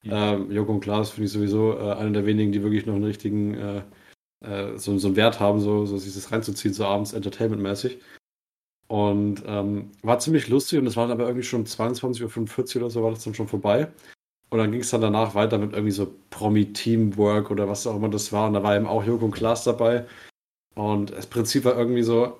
Ja. 0.01 0.33
Ähm, 0.33 0.51
Joko 0.51 0.71
und 0.71 0.79
Klaas 0.79 1.11
finde 1.11 1.27
ich 1.27 1.31
sowieso 1.31 1.77
äh, 1.77 1.93
einer 1.93 2.09
der 2.09 2.25
wenigen, 2.25 2.51
die 2.51 2.63
wirklich 2.63 2.87
noch 2.87 2.95
einen 2.95 3.03
richtigen, 3.03 3.53
äh, 3.53 3.81
äh, 4.43 4.77
so, 4.79 4.97
so 4.97 5.09
einen 5.09 5.15
Wert 5.17 5.39
haben, 5.39 5.59
so, 5.59 5.85
so 5.85 5.99
sich 5.99 6.15
das 6.15 6.31
reinzuziehen, 6.31 6.73
so 6.73 6.85
abends 6.85 7.13
entertainmentmäßig. 7.13 7.99
Und 8.87 9.43
ähm, 9.45 9.91
war 10.01 10.17
ziemlich 10.17 10.47
lustig 10.47 10.79
und 10.79 10.87
es 10.87 10.97
war 10.97 11.07
dann 11.07 11.19
aber 11.19 11.27
irgendwie 11.27 11.45
schon 11.45 11.67
22.45 11.67 12.75
Uhr 12.77 12.81
oder 12.81 12.89
so 12.89 13.03
war 13.03 13.11
das 13.11 13.23
dann 13.23 13.35
schon 13.35 13.47
vorbei. 13.47 13.91
Und 14.51 14.59
dann 14.59 14.71
ging 14.71 14.81
es 14.81 14.89
dann 14.89 15.01
danach 15.01 15.33
weiter 15.33 15.57
mit 15.57 15.73
irgendwie 15.73 15.91
so 15.91 16.13
Promi-Teamwork 16.29 17.51
oder 17.51 17.69
was 17.69 17.87
auch 17.87 17.95
immer 17.95 18.09
das 18.09 18.33
war. 18.33 18.47
Und 18.47 18.53
da 18.53 18.63
war 18.63 18.75
eben 18.75 18.85
auch 18.85 19.03
Joko 19.03 19.25
und 19.25 19.31
Klaas 19.31 19.63
dabei. 19.63 20.05
Und 20.75 21.11
das 21.11 21.27
Prinzip 21.27 21.65
war 21.65 21.77
irgendwie 21.77 22.03
so 22.03 22.37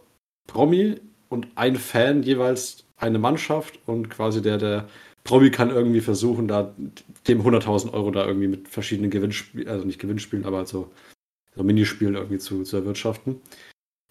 Promi 0.48 1.00
und 1.30 1.48
ein 1.56 1.76
Fan 1.76 2.24
jeweils 2.24 2.84
eine 2.98 3.20
Mannschaft 3.20 3.80
und 3.86 4.10
quasi 4.10 4.42
der, 4.42 4.58
der 4.58 4.88
Promi 5.24 5.52
kann 5.52 5.70
irgendwie 5.70 6.02
versuchen, 6.02 6.48
da 6.48 6.74
dem 7.28 7.42
100.000 7.42 7.94
Euro 7.94 8.12
da 8.12 8.26
irgendwie 8.26 8.48
mit 8.48 8.68
verschiedenen 8.68 9.10
Gewinnspielen, 9.10 9.68
also 9.68 9.86
nicht 9.86 10.00
Gewinnspielen, 10.00 10.46
aber 10.46 10.66
so, 10.66 10.92
so 11.56 11.64
Minispielen 11.64 12.16
irgendwie 12.16 12.40
zu, 12.40 12.64
zu 12.64 12.78
erwirtschaften 12.78 13.42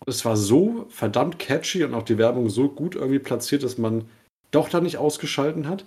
es 0.07 0.25
war 0.25 0.37
so 0.37 0.87
verdammt 0.89 1.39
catchy 1.39 1.85
und 1.85 1.95
auch 1.95 2.03
die 2.03 2.19
Werbung 2.19 2.49
so 2.49 2.69
gut 2.69 2.95
irgendwie 2.95 3.19
platziert, 3.19 3.63
dass 3.63 3.79
man 3.79 4.07
doch 4.51 4.69
da 4.69 4.81
nicht 4.81 4.97
ausgeschalten 4.97 5.69
hat, 5.69 5.85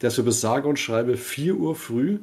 dass 0.00 0.16
wir 0.16 0.24
bis 0.24 0.40
sage 0.40 0.68
und 0.68 0.78
schreibe 0.78 1.16
4 1.16 1.56
Uhr 1.56 1.74
früh 1.74 2.18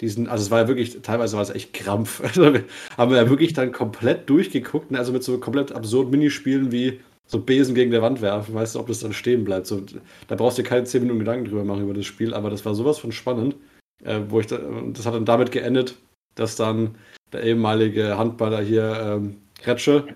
diesen, 0.00 0.28
also 0.28 0.44
es 0.44 0.50
war 0.50 0.60
ja 0.60 0.68
wirklich, 0.68 1.00
teilweise 1.02 1.36
war 1.36 1.42
es 1.42 1.50
echt 1.50 1.72
Krampf. 1.72 2.20
Also 2.26 2.52
wir 2.52 2.64
haben 2.96 3.14
ja 3.14 3.30
wirklich 3.30 3.52
dann 3.52 3.72
komplett 3.72 4.28
durchgeguckt, 4.28 4.90
ne? 4.90 4.98
also 4.98 5.12
mit 5.12 5.24
so 5.24 5.38
komplett 5.38 5.72
absurden 5.72 6.10
Minispielen 6.10 6.70
wie 6.70 7.00
so 7.26 7.40
Besen 7.40 7.74
gegen 7.74 7.90
der 7.90 8.02
Wand 8.02 8.20
werfen, 8.20 8.54
weißt 8.54 8.74
du, 8.74 8.80
ob 8.80 8.86
das 8.88 9.00
dann 9.00 9.12
stehen 9.12 9.44
bleibt. 9.44 9.66
So, 9.66 9.82
da 10.28 10.34
brauchst 10.34 10.58
du 10.58 10.62
keine 10.62 10.84
10 10.84 11.02
Minuten 11.02 11.20
Gedanken 11.20 11.46
drüber 11.46 11.64
machen 11.64 11.82
über 11.82 11.94
das 11.94 12.06
Spiel, 12.06 12.34
aber 12.34 12.50
das 12.50 12.64
war 12.64 12.74
sowas 12.74 12.98
von 12.98 13.10
spannend, 13.10 13.56
äh, 14.04 14.20
wo 14.28 14.38
ich 14.38 14.46
da, 14.46 14.58
das 14.92 15.06
hat 15.06 15.14
dann 15.14 15.24
damit 15.24 15.50
geendet, 15.50 15.96
dass 16.34 16.56
dann 16.56 16.96
der 17.32 17.42
ehemalige 17.42 18.16
Handballer 18.16 18.60
hier 18.60 19.00
ähm, 19.00 19.36
Kretsche 19.60 20.06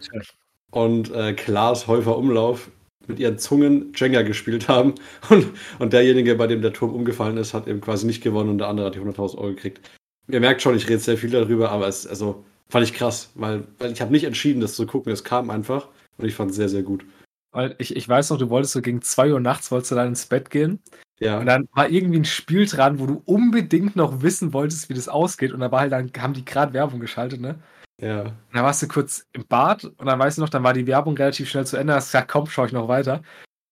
und 0.71 1.11
äh, 1.13 1.33
Klaas 1.33 1.89
Häufer 1.89 2.17
Umlauf 2.17 2.71
mit 3.11 3.19
ihren 3.19 3.39
Zungen 3.39 3.93
Jenga 3.95 4.23
gespielt 4.23 4.69
haben. 4.69 4.95
Und, 5.29 5.49
und 5.79 5.93
derjenige, 5.93 6.35
bei 6.35 6.47
dem 6.47 6.63
der 6.63 6.73
Turm 6.73 6.95
umgefallen 6.95 7.37
ist, 7.37 7.55
hat 7.55 7.69
eben 7.69 7.81
quasi 7.81 8.07
nicht 8.07 8.23
gewonnen 8.23 8.51
und 8.51 8.59
der 8.59 8.69
andere 8.69 8.87
hat 8.87 8.95
die 8.95 9.01
100.000 9.01 9.39
Euro 9.39 9.49
gekriegt. 9.49 9.81
Ihr 10.29 10.41
merkt 10.41 10.63
schon, 10.63 10.77
ich 10.77 10.89
rede 10.89 11.01
sehr 11.01 11.19
viel 11.19 11.31
darüber, 11.31 11.71
aber 11.71 11.89
es 11.89 12.07
also, 12.07 12.45
fand 12.69 12.85
ich 12.85 12.95
krass, 12.95 13.31
weil, 13.35 13.65
weil 13.79 13.93
ich 13.93 14.01
habe 14.01 14.13
nicht 14.13 14.25
entschieden, 14.25 14.61
das 14.61 14.75
zu 14.75 14.87
gucken. 14.87 15.13
Es 15.13 15.25
kam 15.25 15.51
einfach 15.51 15.89
und 16.19 16.27
ich 16.27 16.35
fand 16.35 16.51
es 16.51 16.57
sehr, 16.57 16.69
sehr 16.69 16.83
gut. 16.83 17.05
Weil 17.53 17.75
ich, 17.79 17.97
ich 17.97 18.09
weiß 18.09 18.31
noch, 18.31 18.39
du 18.39 18.49
wolltest 18.49 18.75
so 18.75 18.81
gegen 18.81 19.03
2 19.03 19.33
Uhr 19.33 19.41
nachts, 19.41 19.71
wolltest 19.73 19.91
du 19.91 19.97
dann 19.97 20.09
ins 20.09 20.27
Bett 20.27 20.51
gehen. 20.51 20.79
Ja. 21.19 21.39
Und 21.39 21.47
dann 21.47 21.69
war 21.75 21.89
irgendwie 21.89 22.19
ein 22.19 22.25
Spiel 22.25 22.67
dran, 22.67 22.99
wo 22.99 23.07
du 23.07 23.23
unbedingt 23.27 23.97
noch 23.97 24.23
wissen 24.23 24.53
wolltest, 24.53 24.89
wie 24.89 24.95
das 24.95 25.09
ausgeht. 25.09 25.53
Und 25.53 25.61
da 25.61 25.71
war 25.71 25.81
halt 25.81 25.93
dann, 25.93 26.11
haben 26.19 26.33
die 26.33 26.45
gerade 26.45 26.73
Werbung 26.73 27.01
geschaltet, 27.01 27.41
ne? 27.41 27.57
Ja. 28.01 28.23
Und 28.23 28.35
dann 28.53 28.65
warst 28.65 28.83
du 28.83 28.89
kurz 28.89 29.27
im 29.33 29.47
Bad 29.47 29.85
und 29.85 30.07
dann 30.07 30.19
weißt 30.19 30.39
du 30.39 30.43
noch, 30.43 30.49
dann 30.49 30.63
war 30.63 30.73
die 30.73 30.87
Werbung 30.87 31.17
relativ 31.17 31.49
schnell 31.49 31.67
zu 31.67 31.77
Ende. 31.77 31.95
Hast 31.95 32.09
gesagt, 32.09 32.31
komm, 32.31 32.47
schau 32.47 32.65
ich 32.65 32.73
noch 32.73 32.89
weiter. 32.89 33.23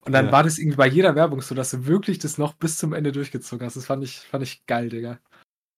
Und 0.04 0.12
dann 0.12 0.26
ja. 0.26 0.32
war 0.32 0.42
das 0.42 0.58
irgendwie 0.58 0.76
bei 0.76 0.86
jeder 0.86 1.14
Werbung 1.14 1.40
so, 1.40 1.54
dass 1.54 1.70
du 1.70 1.86
wirklich 1.86 2.18
das 2.18 2.38
noch 2.38 2.54
bis 2.54 2.78
zum 2.78 2.92
Ende 2.92 3.12
durchgezogen 3.12 3.66
hast. 3.66 3.76
Das 3.76 3.86
fand 3.86 4.04
ich, 4.04 4.20
fand 4.20 4.42
ich 4.42 4.64
geil, 4.66 4.88
Digga. 4.88 5.18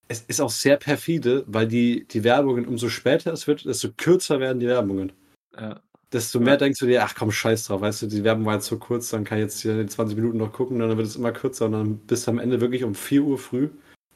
Es 0.08 0.23
ist 0.23 0.41
auch 0.41 0.50
sehr 0.50 0.76
perfide, 0.76 1.44
weil 1.47 1.69
die, 1.69 2.06
die 2.06 2.25
Werbungen, 2.25 2.67
umso 2.67 2.88
später 2.88 3.32
es 3.32 3.47
wird, 3.47 3.64
desto 3.64 3.91
kürzer 3.97 4.41
werden 4.41 4.58
die 4.58 4.67
Werbungen. 4.67 5.12
Ja. 5.58 5.81
Desto 6.12 6.41
mehr 6.41 6.55
ja. 6.55 6.58
denkst 6.58 6.81
du 6.81 6.87
dir, 6.87 7.05
ach 7.05 7.14
komm, 7.14 7.31
scheiß 7.31 7.64
drauf, 7.64 7.81
weißt 7.81 8.03
du, 8.03 8.06
die 8.08 8.25
Werbung 8.25 8.44
war 8.44 8.55
jetzt 8.55 8.67
so 8.67 8.79
kurz, 8.79 9.11
dann 9.11 9.23
kann 9.23 9.38
ich 9.38 9.43
jetzt 9.43 9.61
hier 9.61 9.81
in 9.81 9.88
20 9.88 10.17
Minuten 10.17 10.38
noch 10.38 10.53
gucken, 10.53 10.81
dann 10.81 10.96
wird 10.96 11.06
es 11.06 11.14
immer 11.14 11.31
kürzer 11.31 11.67
und 11.67 11.73
dann 11.73 11.99
bist 11.99 12.26
du 12.26 12.32
am 12.32 12.41
Ende 12.41 12.61
wirklich 12.61 12.82
um 12.82 12.96
4 12.96 13.23
Uhr 13.23 13.38
früh 13.38 13.69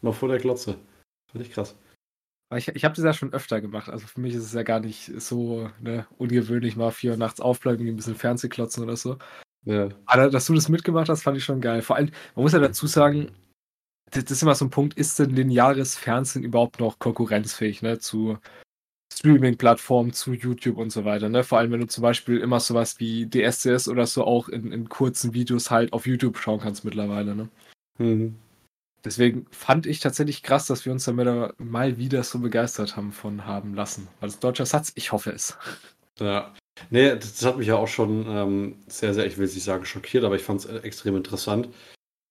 noch 0.02 0.16
vor 0.16 0.28
der 0.28 0.38
Glotze. 0.38 0.76
Fand 1.30 1.44
ich 1.44 1.52
krass. 1.52 1.76
Ich, 2.56 2.68
ich 2.68 2.84
habe 2.84 2.94
das 2.94 3.04
ja 3.04 3.12
schon 3.12 3.32
öfter 3.32 3.60
gemacht. 3.60 3.88
Also 3.88 4.06
für 4.06 4.20
mich 4.20 4.34
ist 4.34 4.44
es 4.44 4.52
ja 4.52 4.62
gar 4.62 4.80
nicht 4.80 5.20
so 5.20 5.70
ne, 5.80 6.06
ungewöhnlich, 6.18 6.76
mal 6.76 6.90
vier 6.90 7.12
Uhr 7.12 7.16
nachts 7.16 7.40
aufbleiben, 7.40 7.86
ein 7.86 7.96
bisschen 7.96 8.16
Fernseh 8.16 8.48
klotzen 8.48 8.82
oder 8.82 8.96
so. 8.96 9.18
Ja. 9.64 9.88
Aber 10.06 10.30
dass 10.30 10.46
du 10.46 10.54
das 10.54 10.68
mitgemacht 10.68 11.08
hast, 11.08 11.22
fand 11.22 11.36
ich 11.36 11.44
schon 11.44 11.60
geil. 11.60 11.82
Vor 11.82 11.96
allem, 11.96 12.10
man 12.34 12.42
muss 12.42 12.52
ja 12.52 12.58
dazu 12.58 12.86
sagen, 12.86 13.30
das, 14.10 14.24
ist 14.24 14.42
immer 14.42 14.54
so 14.54 14.66
ein 14.66 14.70
Punkt, 14.70 14.94
ist 14.94 15.18
denn 15.18 15.30
lineares 15.30 15.96
Fernsehen 15.96 16.44
überhaupt 16.44 16.80
noch 16.80 16.98
konkurrenzfähig, 16.98 17.82
ne, 17.82 17.98
zu 17.98 18.38
Streaming-Plattformen, 19.12 20.12
zu 20.12 20.32
YouTube 20.34 20.76
und 20.76 20.90
so 20.90 21.04
weiter, 21.04 21.28
ne? 21.28 21.44
Vor 21.44 21.58
allem, 21.58 21.72
wenn 21.72 21.80
du 21.80 21.86
zum 21.86 22.02
Beispiel 22.02 22.38
immer 22.38 22.60
sowas 22.60 22.98
wie 23.00 23.28
DSCS 23.28 23.88
oder 23.88 24.06
so 24.06 24.24
auch 24.24 24.48
in, 24.48 24.72
in 24.72 24.88
kurzen 24.88 25.34
Videos 25.34 25.70
halt 25.70 25.92
auf 25.92 26.06
YouTube 26.06 26.38
schauen 26.38 26.60
kannst 26.60 26.84
mittlerweile, 26.84 27.34
ne? 27.34 27.48
Mhm. 27.98 28.36
Deswegen 29.04 29.46
fand 29.50 29.86
ich 29.86 30.00
tatsächlich 30.00 30.42
krass, 30.42 30.66
dass 30.66 30.86
wir 30.86 30.92
uns 30.92 31.04
damit 31.04 31.58
mal 31.58 31.98
wieder 31.98 32.22
so 32.22 32.38
begeistert 32.38 32.96
haben 32.96 33.12
von 33.12 33.46
haben 33.46 33.74
lassen. 33.74 34.08
War 34.20 34.28
das 34.28 34.38
deutscher 34.38 34.66
Satz? 34.66 34.92
Ich 34.94 35.12
hoffe 35.12 35.30
es. 35.30 35.56
Ja. 36.18 36.54
Nee, 36.90 37.14
das 37.14 37.44
hat 37.44 37.58
mich 37.58 37.68
ja 37.68 37.76
auch 37.76 37.88
schon 37.88 38.26
ähm, 38.28 38.76
sehr, 38.88 39.14
sehr, 39.14 39.26
ich 39.26 39.38
will 39.38 39.44
es 39.44 39.54
nicht 39.54 39.64
sagen 39.64 39.84
schockiert, 39.84 40.24
aber 40.24 40.36
ich 40.36 40.42
fand 40.42 40.64
es 40.64 40.66
extrem 40.66 41.16
interessant, 41.16 41.68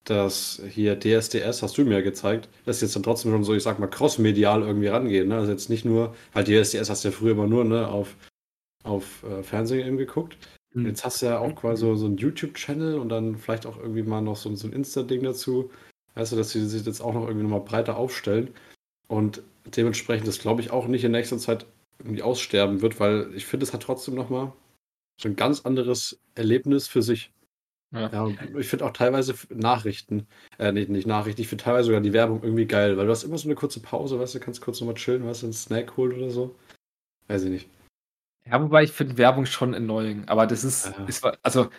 dass 0.04 0.62
hier 0.70 1.00
DSDS, 1.00 1.62
hast 1.62 1.78
du 1.78 1.86
mir 1.86 1.96
ja 1.96 2.02
gezeigt, 2.02 2.50
dass 2.66 2.82
jetzt 2.82 2.96
dann 2.96 3.04
trotzdem 3.04 3.32
schon 3.32 3.44
so, 3.44 3.54
ich 3.54 3.64
sag 3.64 3.80
mal, 3.80 3.88
crossmedial 3.88 4.64
irgendwie 4.64 4.88
rangehen. 4.88 5.30
Ne? 5.30 5.38
Also 5.38 5.52
jetzt 5.52 5.70
nicht 5.70 5.86
nur, 5.86 6.16
weil 6.34 6.44
DSDS 6.44 6.90
hast 6.90 7.04
du 7.04 7.10
ja 7.10 7.14
früher 7.14 7.32
immer 7.32 7.48
nur 7.48 7.64
ne, 7.64 7.88
auf, 7.88 8.18
auf 8.84 9.24
äh, 9.24 9.44
Fernsehen 9.44 9.88
eben 9.88 9.98
geguckt. 9.98 10.38
Mhm. 10.74 10.88
Jetzt 10.88 11.06
hast 11.06 11.22
du 11.22 11.28
ja 11.28 11.40
auch 11.40 11.56
quasi 11.56 11.82
so, 11.82 11.96
so 11.96 12.08
einen 12.08 12.18
YouTube-Channel 12.18 13.00
und 13.00 13.10
dann 13.10 13.38
vielleicht 13.38 13.66
auch 13.66 13.78
irgendwie 13.78 14.04
mal 14.04 14.22
noch 14.22 14.36
so, 14.36 14.54
so 14.56 14.68
ein 14.68 14.74
Insta-Ding 14.74 15.24
dazu. 15.24 15.72
Weißt 16.16 16.32
du, 16.32 16.36
dass 16.36 16.52
sie 16.52 16.66
sich 16.66 16.86
jetzt 16.86 17.02
auch 17.02 17.14
noch 17.14 17.28
irgendwie 17.28 17.44
nochmal 17.44 17.62
breiter 17.62 17.98
aufstellen 17.98 18.54
und 19.08 19.42
dementsprechend 19.66 20.28
das, 20.28 20.40
glaube 20.40 20.62
ich, 20.62 20.72
auch 20.72 20.88
nicht 20.88 21.04
in 21.04 21.12
nächster 21.12 21.38
Zeit 21.38 21.66
irgendwie 22.00 22.22
aussterben 22.22 22.82
wird, 22.82 23.00
weil 23.00 23.34
ich 23.34 23.46
finde, 23.46 23.66
es 23.66 23.74
hat 23.74 23.84
trotzdem 23.84 24.16
nochmal 24.16 24.52
so 25.20 25.30
ein 25.30 25.36
ganz 25.36 25.62
anderes 25.62 26.20
Erlebnis 26.36 26.88
für 26.88 27.02
sich. 27.02 27.32
Ja. 27.92 28.10
ja 28.10 28.28
ich 28.58 28.68
finde 28.68 28.86
auch 28.86 28.92
teilweise 28.92 29.36
Nachrichten, 29.50 30.28
äh, 30.58 30.72
nicht, 30.72 30.90
nicht 30.90 31.08
Nachrichten, 31.08 31.42
ich 31.42 31.48
finde 31.48 31.64
teilweise 31.64 31.88
sogar 31.88 32.02
die 32.02 32.14
Werbung 32.14 32.42
irgendwie 32.44 32.66
geil, 32.66 32.98
weil 32.98 33.06
du 33.06 33.12
hast 33.12 33.24
immer 33.24 33.38
so 33.38 33.48
eine 33.48 33.56
kurze 33.56 33.80
Pause, 33.80 34.20
weißt 34.20 34.36
du, 34.36 34.40
kannst 34.40 34.62
kurz 34.62 34.80
nochmal 34.80 34.96
chillen, 34.96 35.26
weißt 35.26 35.44
du, 35.44 35.48
einen 35.48 35.54
Snack 35.54 35.96
holen 35.96 36.18
oder 36.18 36.30
so. 36.30 36.56
Weiß 37.28 37.44
ich 37.44 37.52
nicht. 37.52 37.70
Ja, 38.46 38.62
wobei 38.62 38.84
ich 38.84 38.92
finde 38.92 39.18
Werbung 39.18 39.46
schon 39.46 39.74
erneuend, 39.74 40.28
aber 40.28 40.48
das 40.48 40.64
ist, 40.64 40.88
ja. 40.88 41.06
ist 41.06 41.24
also, 41.44 41.70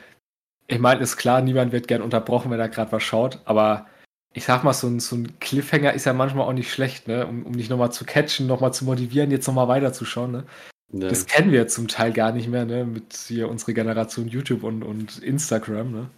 ich 0.66 0.78
meine, 0.78 1.02
ist 1.02 1.18
klar, 1.18 1.42
niemand 1.42 1.72
wird 1.72 1.88
gern 1.88 2.00
unterbrochen, 2.00 2.50
wenn 2.50 2.60
er 2.60 2.70
gerade 2.70 2.92
was 2.92 3.02
schaut, 3.02 3.40
aber 3.44 3.86
ich 4.34 4.44
sag 4.44 4.64
mal, 4.64 4.72
so 4.72 4.88
ein, 4.88 5.00
so 5.00 5.16
ein 5.16 5.38
Cliffhanger 5.40 5.94
ist 5.94 6.04
ja 6.04 6.12
manchmal 6.12 6.46
auch 6.46 6.52
nicht 6.52 6.70
schlecht, 6.70 7.08
ne? 7.08 7.26
Um, 7.26 7.44
um 7.44 7.56
dich 7.56 7.70
nochmal 7.70 7.92
zu 7.92 8.04
catchen, 8.04 8.46
nochmal 8.46 8.74
zu 8.74 8.84
motivieren, 8.84 9.30
jetzt 9.30 9.46
nochmal 9.46 9.68
weiterzuschauen, 9.68 10.32
ne? 10.32 10.44
Ja. 10.92 11.08
Das 11.08 11.26
kennen 11.26 11.50
wir 11.50 11.66
zum 11.68 11.88
Teil 11.88 12.12
gar 12.12 12.32
nicht 12.32 12.48
mehr, 12.48 12.66
ne? 12.66 12.84
Mit 12.84 13.14
hier 13.14 13.48
unserer 13.48 13.72
Generation 13.72 14.28
YouTube 14.28 14.64
und, 14.64 14.82
und 14.82 15.18
Instagram, 15.22 15.92
ne? 15.92 16.10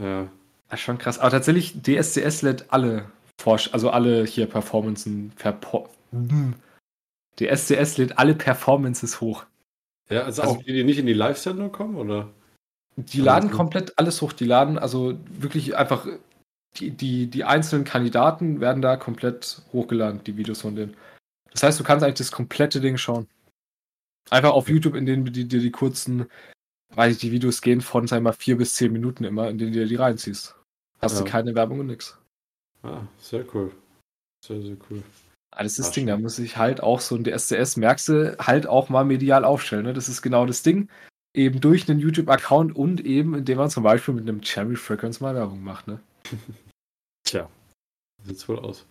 Ja. 0.00 0.28
Das 0.68 0.80
ist 0.80 0.84
schon 0.84 0.98
krass. 0.98 1.18
Aber 1.18 1.30
tatsächlich, 1.30 1.80
DSCS 1.82 2.42
lädt 2.42 2.66
alle 2.72 3.06
also 3.72 3.88
alle 3.88 4.26
hier 4.26 4.44
Performances, 4.44 5.10
Perpo 5.36 5.88
die 7.40 7.48
SCS 7.48 7.96
lädt 7.96 8.18
alle 8.18 8.34
Performances 8.34 9.20
hoch. 9.20 9.46
Ja, 10.10 10.22
also, 10.22 10.42
also 10.42 10.54
auch 10.54 10.62
die, 10.62 10.72
die 10.72 10.84
nicht 10.84 10.98
in 10.98 11.06
die 11.06 11.14
Live-Sendung 11.14 11.72
kommen, 11.72 11.96
oder? 11.96 12.28
Die 12.96 13.20
laden 13.20 13.50
komplett 13.50 13.98
alles 13.98 14.20
hoch. 14.20 14.32
Die 14.32 14.44
laden 14.44 14.78
also 14.78 15.18
wirklich 15.30 15.76
einfach 15.76 16.06
die, 16.76 16.90
die, 16.90 17.26
die 17.26 17.44
einzelnen 17.44 17.84
Kandidaten 17.84 18.60
werden 18.60 18.82
da 18.82 18.96
komplett 18.96 19.62
hochgeladen, 19.72 20.22
die 20.24 20.36
Videos 20.36 20.60
von 20.60 20.76
denen. 20.76 20.96
Das 21.50 21.62
heißt, 21.62 21.80
du 21.80 21.84
kannst 21.84 22.04
eigentlich 22.04 22.18
das 22.18 22.32
komplette 22.32 22.80
Ding 22.80 22.96
schauen. 22.96 23.26
Einfach 24.30 24.52
auf 24.52 24.68
YouTube, 24.68 24.94
in 24.94 25.06
denen 25.06 25.24
dir 25.24 25.44
die, 25.44 25.60
die 25.60 25.70
kurzen, 25.70 26.26
weiß 26.94 27.14
ich, 27.14 27.20
die 27.20 27.32
Videos 27.32 27.62
gehen 27.62 27.80
von, 27.80 28.06
sag 28.06 28.22
mal, 28.22 28.32
vier 28.32 28.56
bis 28.56 28.74
zehn 28.74 28.92
Minuten 28.92 29.24
immer, 29.24 29.48
in 29.48 29.58
denen 29.58 29.72
du 29.72 29.80
dir 29.80 29.86
die 29.86 29.96
reinziehst. 29.96 30.54
Hast 31.00 31.18
ja. 31.18 31.24
du 31.24 31.30
keine 31.30 31.54
Werbung 31.54 31.80
und 31.80 31.86
nix. 31.88 32.18
Ah, 32.82 33.02
sehr 33.18 33.44
cool. 33.54 33.72
Sehr, 34.44 34.62
sehr 34.62 34.76
cool. 34.88 35.02
Alles 35.50 35.76
das 35.76 35.88
Ach, 35.88 35.92
Ding, 35.92 36.06
da 36.06 36.16
muss 36.16 36.38
ich 36.38 36.56
halt 36.56 36.82
auch 36.82 37.00
so 37.00 37.16
ein 37.16 37.24
DSCS, 37.24 37.76
merkst 37.76 38.08
du, 38.08 38.36
halt 38.38 38.66
auch 38.66 38.88
mal 38.88 39.04
medial 39.04 39.44
aufstellen. 39.44 39.84
Ne? 39.84 39.92
Das 39.92 40.08
ist 40.08 40.22
genau 40.22 40.46
das 40.46 40.62
Ding. 40.62 40.88
Eben 41.34 41.60
durch 41.60 41.88
einen 41.88 42.00
YouTube-Account 42.00 42.74
und 42.74 43.00
eben, 43.04 43.34
indem 43.34 43.58
man 43.58 43.70
zum 43.70 43.82
Beispiel 43.82 44.14
mit 44.14 44.28
einem 44.28 44.42
Cherry 44.42 44.76
Frequency 44.76 45.22
mal 45.22 45.34
Werbung 45.34 45.62
macht. 45.62 45.88
Ne? 45.88 46.00
Tja, 47.24 47.48
sieht's 48.24 48.48
wohl 48.48 48.58
aus. 48.58 48.86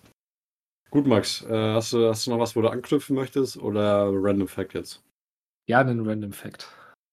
Gut, 0.91 1.05
Max, 1.05 1.43
äh, 1.43 1.73
hast, 1.73 1.93
du, 1.93 2.07
hast 2.07 2.25
du 2.25 2.31
noch 2.31 2.39
was, 2.39 2.55
wo 2.55 2.61
du 2.61 2.69
anknüpfen 2.69 3.15
möchtest 3.15 3.57
oder 3.57 4.09
Random 4.11 4.47
Fact 4.47 4.73
jetzt? 4.73 5.03
Ja, 5.67 5.81
einen 5.81 6.07
Random 6.07 6.33
Fact. 6.33 6.67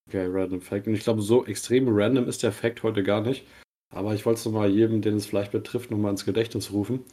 Okay, 0.08 0.26
Random 0.26 0.60
Fact. 0.60 0.86
Und 0.86 0.94
ich 0.94 1.02
glaube, 1.02 1.20
so 1.20 1.44
extrem 1.44 1.88
random 1.88 2.28
ist 2.28 2.42
der 2.42 2.52
Fact 2.52 2.82
heute 2.82 3.02
gar 3.02 3.20
nicht. 3.20 3.46
Aber 3.94 4.14
ich 4.14 4.24
wollte 4.24 4.38
es 4.38 4.44
nochmal 4.46 4.70
jedem, 4.70 5.02
den 5.02 5.16
es 5.16 5.26
vielleicht 5.26 5.52
betrifft, 5.52 5.90
nochmal 5.90 6.12
ins 6.12 6.24
Gedächtnis 6.24 6.72
rufen. 6.72 7.04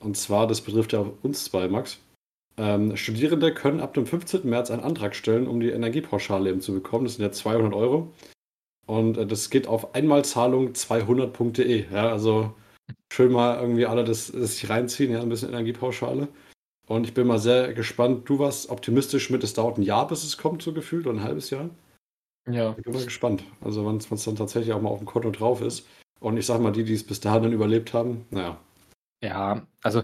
Und 0.00 0.16
zwar, 0.16 0.46
das 0.46 0.60
betrifft 0.60 0.92
ja 0.92 1.00
uns 1.22 1.44
zwei, 1.44 1.68
Max. 1.68 1.98
Ähm, 2.58 2.96
Studierende 2.96 3.52
können 3.52 3.80
ab 3.80 3.94
dem 3.94 4.06
15. 4.06 4.48
März 4.48 4.70
einen 4.70 4.82
Antrag 4.82 5.14
stellen, 5.14 5.46
um 5.46 5.60
die 5.60 5.70
Energiepauschale 5.70 6.50
eben 6.50 6.60
zu 6.60 6.72
bekommen. 6.72 7.04
Das 7.04 7.14
sind 7.14 7.24
ja 7.24 7.32
200 7.32 7.74
Euro. 7.74 8.12
Und 8.86 9.18
äh, 9.18 9.26
das 9.26 9.50
geht 9.50 9.66
auf 9.66 9.94
Einmalzahlung 9.94 10.72
200.de. 10.72 11.92
Ja, 11.92 12.10
also 12.10 12.54
schön 13.12 13.32
mal 13.32 13.60
irgendwie 13.60 13.86
alle 13.86 14.04
das, 14.04 14.30
das 14.32 14.58
sich 14.58 14.68
reinziehen, 14.68 15.12
ja, 15.12 15.20
ein 15.20 15.28
bisschen 15.28 15.50
Energiepauschale. 15.50 16.28
Und 16.86 17.04
ich 17.04 17.14
bin 17.14 17.26
mal 17.26 17.38
sehr 17.38 17.74
gespannt. 17.74 18.28
Du 18.28 18.38
warst 18.38 18.70
optimistisch 18.70 19.30
mit, 19.30 19.42
es 19.42 19.54
dauert 19.54 19.78
ein 19.78 19.82
Jahr, 19.82 20.06
bis 20.06 20.22
es 20.22 20.38
kommt, 20.38 20.62
so 20.62 20.72
gefühlt, 20.72 21.06
oder 21.06 21.18
ein 21.18 21.24
halbes 21.24 21.50
Jahr. 21.50 21.68
Ja. 22.48 22.74
Ich 22.78 22.84
bin 22.84 22.92
mal 22.92 23.04
gespannt. 23.04 23.42
Also, 23.60 23.84
wenn 23.86 23.96
es 23.96 24.24
dann 24.24 24.36
tatsächlich 24.36 24.72
auch 24.72 24.80
mal 24.80 24.90
auf 24.90 24.98
dem 24.98 25.06
Konto 25.06 25.30
drauf 25.30 25.60
ist. 25.60 25.86
Und 26.20 26.36
ich 26.36 26.46
sag 26.46 26.60
mal, 26.60 26.72
die, 26.72 26.84
die 26.84 26.94
es 26.94 27.04
bis 27.04 27.20
dahin 27.20 27.42
dann 27.42 27.52
überlebt 27.52 27.92
haben, 27.92 28.24
naja. 28.30 28.58
Ja, 29.20 29.66
also 29.82 30.02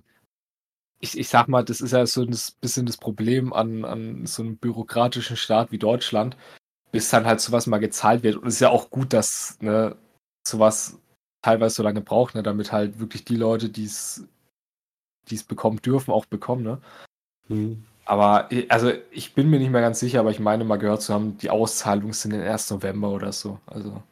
ich, 0.99 1.19
ich 1.19 1.29
sag 1.29 1.49
mal, 1.49 1.65
das 1.65 1.81
ist 1.81 1.93
ja 1.93 2.07
so 2.07 2.23
ein 2.23 2.37
bisschen 2.61 2.87
das 2.87 2.97
Problem 2.97 3.53
an, 3.53 3.85
an 3.85 4.27
so 4.27 4.43
einem 4.43 4.57
bürokratischen 4.57 5.37
Staat 5.37 5.73
wie 5.73 5.79
Deutschland, 5.79 6.37
bis 6.93 7.11
dann 7.11 7.27
halt 7.27 7.41
sowas 7.41 7.67
mal 7.67 7.79
gezahlt 7.79 8.23
wird. 8.23 8.37
Und 8.37 8.47
es 8.47 8.55
ist 8.55 8.61
ja 8.61 8.71
auch 8.71 8.91
gut, 8.91 9.13
dass 9.13 9.59
ne, 9.61 9.97
sowas 10.47 10.99
teilweise 11.43 11.75
so 11.75 11.83
lange 11.83 12.03
braucht, 12.03 12.35
ne, 12.35 12.43
damit 12.43 12.71
halt 12.71 13.01
wirklich 13.01 13.25
die 13.25 13.37
Leute, 13.37 13.69
die 13.69 13.85
es 13.85 14.25
bekommen 15.49 15.81
dürfen, 15.83 16.13
auch 16.13 16.27
bekommen. 16.27 16.63
Ne? 16.63 16.79
Mhm. 17.49 17.85
Aber 18.05 18.49
also 18.69 18.93
ich 19.11 19.35
bin 19.35 19.49
mir 19.49 19.59
nicht 19.59 19.71
mehr 19.71 19.81
ganz 19.81 20.01
sicher, 20.01 20.21
aber 20.21 20.31
ich 20.31 20.41
meine 20.41 20.65
mal 20.65 20.77
gehört 20.77 21.03
zu 21.03 21.15
haben, 21.15 21.39
die 21.39 21.51
Auszahlungen 21.51 22.13
sind 22.13 22.33
erst 22.33 22.71
November 22.71 23.11
oder 23.11 23.33
so. 23.33 23.59
Also. 23.67 24.03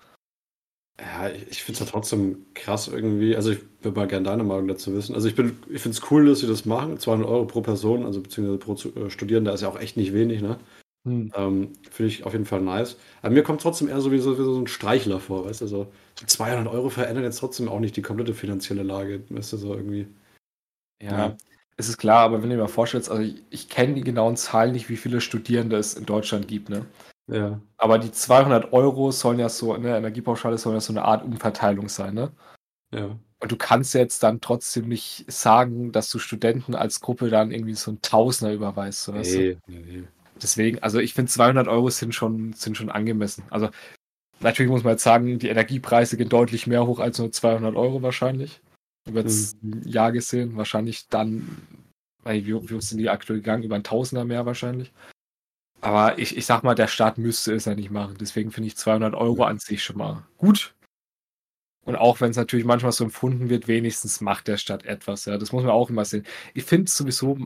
Ja, 0.99 1.29
ich 1.29 1.63
finde 1.63 1.81
es 1.81 1.87
ja 1.87 1.91
trotzdem 1.91 2.47
krass 2.55 2.89
irgendwie. 2.89 3.35
Also 3.35 3.51
ich 3.51 3.61
würde 3.83 3.99
mal 3.99 4.07
gerne 4.07 4.25
deine 4.25 4.45
Meinung 4.45 4.69
dazu 4.69 4.95
wissen. 4.95 5.15
Also 5.15 5.29
ich 5.29 5.35
bin, 5.35 5.59
ich 5.69 5.83
finde 5.83 5.99
es 5.99 6.11
cool, 6.11 6.27
dass 6.27 6.41
sie 6.41 6.47
das 6.47 6.67
machen. 6.67 6.99
200 6.99 7.29
Euro 7.29 7.45
pro 7.47 7.63
Person, 7.63 8.05
also 8.07 8.21
beziehungsweise 8.21 8.59
pro 8.59 9.01
äh, 9.01 9.11
Studierender 9.11 9.53
ist 9.53 9.63
ja 9.63 9.69
auch 9.69 9.81
echt 9.81 9.97
nicht 9.97 10.13
wenig, 10.13 10.41
ne? 10.41 10.59
Hm. 11.05 11.33
Ähm, 11.35 11.73
finde 11.91 12.09
ich 12.09 12.25
auf 12.27 12.33
jeden 12.33 12.45
Fall 12.45 12.61
nice. 12.61 12.97
Aber 13.23 13.33
mir 13.33 13.43
kommt 13.43 13.63
trotzdem 13.63 13.89
eher 13.89 14.01
so 14.01 14.13
wie 14.13 14.19
so, 14.19 14.39
wie 14.39 14.45
so 14.45 14.59
ein 14.61 14.67
Streichler 14.67 15.19
vor, 15.19 15.47
weißt 15.47 15.63
du? 15.63 15.67
So 15.67 15.93
200 16.27 16.71
Euro 16.73 16.91
verändern 16.91 17.25
jetzt 17.25 17.39
trotzdem 17.39 17.69
auch 17.69 17.81
nicht 17.81 17.97
die 17.97 18.03
komplette 18.03 18.35
finanzielle 18.35 18.83
Lage, 18.83 19.23
weißt 19.31 19.55
du, 19.55 19.57
so 19.57 19.75
irgendwie. 19.75 20.09
Ja, 21.03 21.11
ja. 21.11 21.37
es 21.79 21.89
ist 21.89 21.97
klar, 21.97 22.21
aber 22.21 22.43
wenn 22.43 22.51
du 22.51 22.57
dir 22.57 22.63
mal 22.63 22.69
vorstellst, 22.69 23.11
also 23.11 23.23
ich, 23.23 23.43
ich 23.49 23.69
kenne 23.71 23.95
die 23.95 24.03
genauen 24.03 24.37
Zahlen 24.37 24.73
nicht, 24.73 24.91
wie 24.91 24.99
viele 24.99 25.23
Studierende 25.23 25.77
es 25.77 25.95
in 25.95 26.05
Deutschland 26.05 26.47
gibt, 26.49 26.69
ne? 26.69 26.85
Ja. 27.27 27.61
Aber 27.79 27.99
die 27.99 28.13
200 28.13 28.73
Euro 28.73 29.11
sollen 29.13 29.39
ja 29.39 29.49
so, 29.49 29.75
ne, 29.77 29.97
Energiepauschale 29.97 30.59
sollen 30.59 30.77
ja 30.77 30.81
so 30.81 30.93
eine 30.93 31.05
Art 31.05 31.25
Umverteilung 31.25 31.89
sein, 31.89 32.13
ne? 32.13 32.33
Ja. 32.93 33.17
Und 33.43 33.51
du 33.51 33.57
kannst 33.57 33.95
jetzt 33.95 34.23
dann 34.23 34.43
trotzdem 34.43 34.89
nicht 34.89 35.25
sagen, 35.33 35.93
dass 35.93 36.11
du 36.11 36.19
Studenten 36.19 36.75
als 36.75 37.01
Gruppe 37.01 37.31
dann 37.31 37.53
irgendwie 37.53 37.75
so 37.75 37.93
ein 37.93 38.03
Tausender 38.03 38.53
überweist. 38.53 39.05
So, 39.05 39.13
nee, 39.13 39.57
nee, 39.67 39.83
nee. 39.87 40.05
Deswegen, 40.43 40.79
also 40.81 40.99
ich 40.99 41.15
finde 41.15 41.31
200 41.31 41.69
Euro 41.69 41.91
sind 41.91 42.15
schon, 42.15 42.53
sind 42.53 42.77
schon 42.77 42.91
angemessen. 42.91 43.45
Also 43.51 43.71
natürlich 44.41 44.71
muss 44.71 44.85
man 44.85 44.93
jetzt 44.93 45.03
sagen, 45.03 45.39
die 45.39 45.49
Energiepreise 45.49 46.17
gehen 46.17 46.29
deutlich 46.29 46.67
mehr 46.67 46.87
hoch 46.87 46.99
als 46.99 47.19
nur 47.19 47.33
200 47.33 47.75
Euro 47.77 48.03
wahrscheinlich. 48.03 48.61
Über 49.09 49.23
das 49.23 49.57
mhm. 49.61 49.83
Jahr 49.85 50.13
gesehen. 50.13 50.57
Wahrscheinlich 50.57 51.09
dann, 51.09 51.59
wie, 52.25 52.47
wie 52.47 52.81
sind 52.81 52.99
die 52.99 53.11
aktuell 53.11 53.41
gegangen? 53.41 53.63
Über 53.63 53.77
ein 53.77 53.85
Tausender 53.85 54.25
mehr 54.25 54.47
wahrscheinlich. 54.47 54.93
Aber 55.81 56.19
ich, 56.19 56.37
ich 56.37 56.45
sag 56.45 56.63
mal, 56.63 56.75
der 56.75 56.89
Staat 56.89 57.17
müsste 57.17 57.55
es 57.55 57.65
ja 57.65 57.75
nicht 57.75 57.91
machen. 57.91 58.17
Deswegen 58.21 58.51
finde 58.51 58.69
ich 58.69 58.77
200 58.77 59.15
Euro 59.15 59.45
an 59.45 59.59
sich 59.59 59.83
schon 59.83 59.97
mal 59.97 60.27
gut. 60.37 60.75
Und 61.87 61.97
auch 61.97 62.21
wenn 62.21 62.31
es 62.31 62.37
natürlich 62.37 62.67
manchmal 62.67 62.93
so 62.93 63.05
empfunden 63.05 63.49
wird, 63.49 63.67
wenigstens 63.67 64.21
macht 64.21 64.49
der 64.49 64.59
Staat 64.59 64.85
etwas. 64.85 65.25
Ja, 65.25 65.39
das 65.39 65.53
muss 65.53 65.63
man 65.63 65.73
auch 65.73 65.89
immer 65.89 66.05
sehen. 66.05 66.27
Ich 66.53 66.65
finde 66.65 66.91
sowieso, 66.91 67.39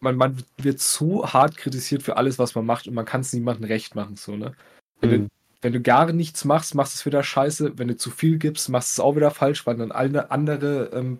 man, 0.00 0.16
man 0.16 0.42
wird 0.56 0.80
so 0.80 1.26
hart 1.26 1.56
kritisiert 1.56 2.02
für 2.02 2.16
alles, 2.16 2.38
was 2.38 2.54
man 2.54 2.66
macht 2.66 2.86
und 2.86 2.94
man 2.94 3.04
kann 3.04 3.22
es 3.22 3.32
niemandem 3.32 3.64
recht 3.64 3.94
machen. 3.94 4.16
So, 4.16 4.36
ne? 4.36 4.54
Wenn, 5.00 5.10
mhm. 5.10 5.14
du, 5.14 5.28
wenn 5.62 5.72
du 5.72 5.80
gar 5.80 6.12
nichts 6.12 6.44
machst, 6.44 6.74
machst 6.74 6.94
du 6.94 6.98
es 6.98 7.06
wieder 7.06 7.22
scheiße. 7.22 7.78
Wenn 7.78 7.88
du 7.88 7.96
zu 7.96 8.10
viel 8.10 8.38
gibst, 8.38 8.68
machst 8.68 8.96
du 8.96 9.02
es 9.02 9.04
auch 9.04 9.16
wieder 9.16 9.30
falsch, 9.30 9.66
weil 9.66 9.76
dann 9.76 9.92
alle 9.92 10.30
andere 10.30 10.90
ähm, 10.92 11.18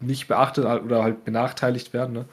nicht 0.00 0.28
beachtet 0.28 0.64
oder 0.64 1.02
halt 1.02 1.24
benachteiligt 1.24 1.92
werden. 1.92 2.12
Ne? 2.12 2.24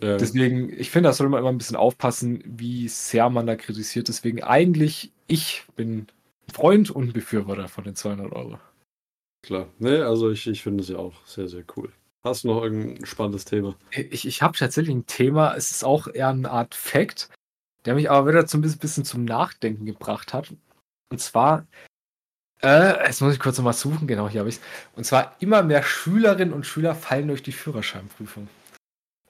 Ähm. 0.00 0.18
Deswegen, 0.18 0.72
ich 0.78 0.90
finde, 0.90 1.08
da 1.08 1.12
soll 1.12 1.28
man 1.28 1.40
immer 1.40 1.50
ein 1.50 1.58
bisschen 1.58 1.76
aufpassen, 1.76 2.42
wie 2.46 2.88
sehr 2.88 3.30
man 3.30 3.46
da 3.46 3.56
kritisiert. 3.56 4.08
Deswegen 4.08 4.42
eigentlich, 4.42 5.12
ich 5.26 5.64
bin 5.76 6.06
Freund 6.52 6.90
und 6.90 7.12
Befürworter 7.12 7.68
von 7.68 7.84
den 7.84 7.96
200 7.96 8.32
Euro. 8.32 8.58
Klar. 9.42 9.68
Nee, 9.78 9.98
also 9.98 10.30
ich, 10.30 10.46
ich 10.46 10.62
finde 10.62 10.82
es 10.82 10.88
ja 10.88 10.98
auch 10.98 11.14
sehr, 11.26 11.48
sehr 11.48 11.64
cool. 11.76 11.92
Hast 12.24 12.44
du 12.44 12.48
noch 12.48 12.62
irgendein 12.62 13.04
spannendes 13.04 13.44
Thema? 13.44 13.74
Ich, 13.90 14.26
ich 14.26 14.42
habe 14.42 14.56
tatsächlich 14.56 14.94
ein 14.94 15.06
Thema, 15.06 15.54
es 15.56 15.72
ist 15.72 15.84
auch 15.84 16.06
eher 16.06 16.28
eine 16.28 16.50
Art 16.50 16.74
Fact, 16.74 17.28
der 17.84 17.94
mich 17.94 18.10
aber 18.10 18.28
wieder 18.28 18.46
so 18.46 18.58
ein 18.58 18.62
bisschen, 18.62 19.04
zum 19.04 19.24
Nachdenken 19.24 19.84
gebracht 19.86 20.32
hat. 20.32 20.54
Und 21.10 21.20
zwar, 21.20 21.66
äh, 22.62 23.06
jetzt 23.06 23.22
muss 23.22 23.34
ich 23.34 23.40
kurz 23.40 23.58
nochmal 23.58 23.72
suchen, 23.72 24.06
genau 24.06 24.28
hier 24.28 24.40
habe 24.40 24.50
ich 24.50 24.56
es. 24.56 24.62
Und 24.94 25.04
zwar, 25.04 25.34
immer 25.40 25.64
mehr 25.64 25.82
Schülerinnen 25.82 26.54
und 26.54 26.64
Schüler 26.64 26.94
fallen 26.94 27.26
durch 27.26 27.42
die 27.42 27.52
Führerscheinprüfung. 27.52 28.48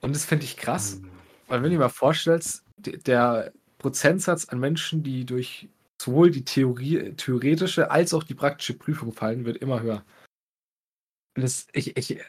Und 0.01 0.15
das 0.15 0.25
finde 0.25 0.45
ich 0.45 0.57
krass, 0.57 0.97
mhm. 0.97 1.09
weil 1.47 1.63
wenn 1.63 1.71
du 1.71 1.77
dir 1.77 1.79
mal 1.79 1.89
vorstellst, 1.89 2.63
der 2.77 3.53
Prozentsatz 3.79 4.45
an 4.49 4.59
Menschen, 4.59 5.01
die 5.01 5.25
durch 5.25 5.67
sowohl 5.99 6.29
die 6.29 6.45
Theorie, 6.45 7.13
theoretische 7.13 7.89
als 7.89 8.13
auch 8.13 8.23
die 8.23 8.35
praktische 8.35 8.77
Prüfung 8.77 9.13
fallen, 9.13 9.45
wird 9.45 9.57
immer 9.57 9.81
höher. 9.81 10.03
Und 11.35 11.41
das, 11.43 11.67
ich, 11.73 11.97
ich, 11.97 12.19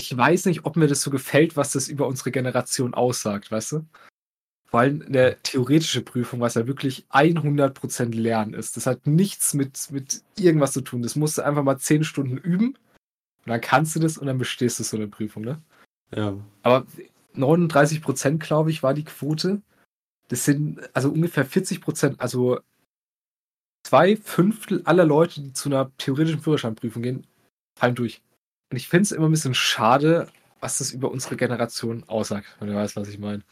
ich 0.00 0.16
weiß 0.16 0.46
nicht, 0.46 0.64
ob 0.64 0.76
mir 0.76 0.86
das 0.86 1.02
so 1.02 1.10
gefällt, 1.10 1.56
was 1.56 1.72
das 1.72 1.88
über 1.88 2.06
unsere 2.06 2.30
Generation 2.30 2.94
aussagt, 2.94 3.50
weißt 3.50 3.72
du? 3.72 3.86
Vor 4.66 4.80
allem 4.80 5.02
eine 5.02 5.36
theoretische 5.42 6.02
Prüfung, 6.02 6.40
was 6.40 6.54
ja 6.54 6.66
wirklich 6.66 7.04
100% 7.10 8.14
Lernen 8.14 8.54
ist. 8.54 8.76
Das 8.76 8.86
hat 8.86 9.06
nichts 9.06 9.52
mit, 9.52 9.90
mit 9.90 10.22
irgendwas 10.38 10.72
zu 10.72 10.80
tun. 10.80 11.02
Das 11.02 11.16
musst 11.16 11.38
du 11.38 11.42
einfach 11.42 11.64
mal 11.64 11.78
10 11.78 12.04
Stunden 12.04 12.38
üben 12.38 12.68
und 13.44 13.46
dann 13.46 13.60
kannst 13.60 13.96
du 13.96 14.00
das 14.00 14.16
und 14.16 14.26
dann 14.26 14.38
bestehst 14.38 14.78
du 14.78 14.84
so 14.84 14.96
eine 14.96 15.08
Prüfung, 15.08 15.44
ne? 15.44 15.60
Ja. 16.14 16.36
Aber 16.62 16.86
39 17.34 18.00
Prozent, 18.02 18.42
glaube 18.42 18.70
ich, 18.70 18.82
war 18.82 18.94
die 18.94 19.04
Quote. 19.04 19.60
Das 20.28 20.44
sind 20.44 20.78
also 20.94 21.10
ungefähr 21.10 21.44
40 21.44 21.80
Prozent, 21.80 22.20
also 22.20 22.60
zwei 23.82 24.16
Fünftel 24.16 24.82
aller 24.84 25.04
Leute, 25.04 25.40
die 25.40 25.52
zu 25.52 25.68
einer 25.68 25.90
theoretischen 25.98 26.40
Führerscheinprüfung 26.40 27.02
gehen, 27.02 27.26
fallen 27.76 27.94
durch. 27.94 28.22
Und 28.70 28.76
ich 28.76 28.88
finde 28.88 29.02
es 29.02 29.12
immer 29.12 29.28
ein 29.28 29.32
bisschen 29.32 29.54
schade, 29.54 30.28
was 30.60 30.78
das 30.78 30.92
über 30.92 31.10
unsere 31.10 31.36
Generation 31.36 32.04
aussagt, 32.06 32.56
wenn 32.60 32.68
du 32.68 32.74
weißt, 32.74 32.96
was 32.96 33.08
ich 33.08 33.18
meine. 33.18 33.42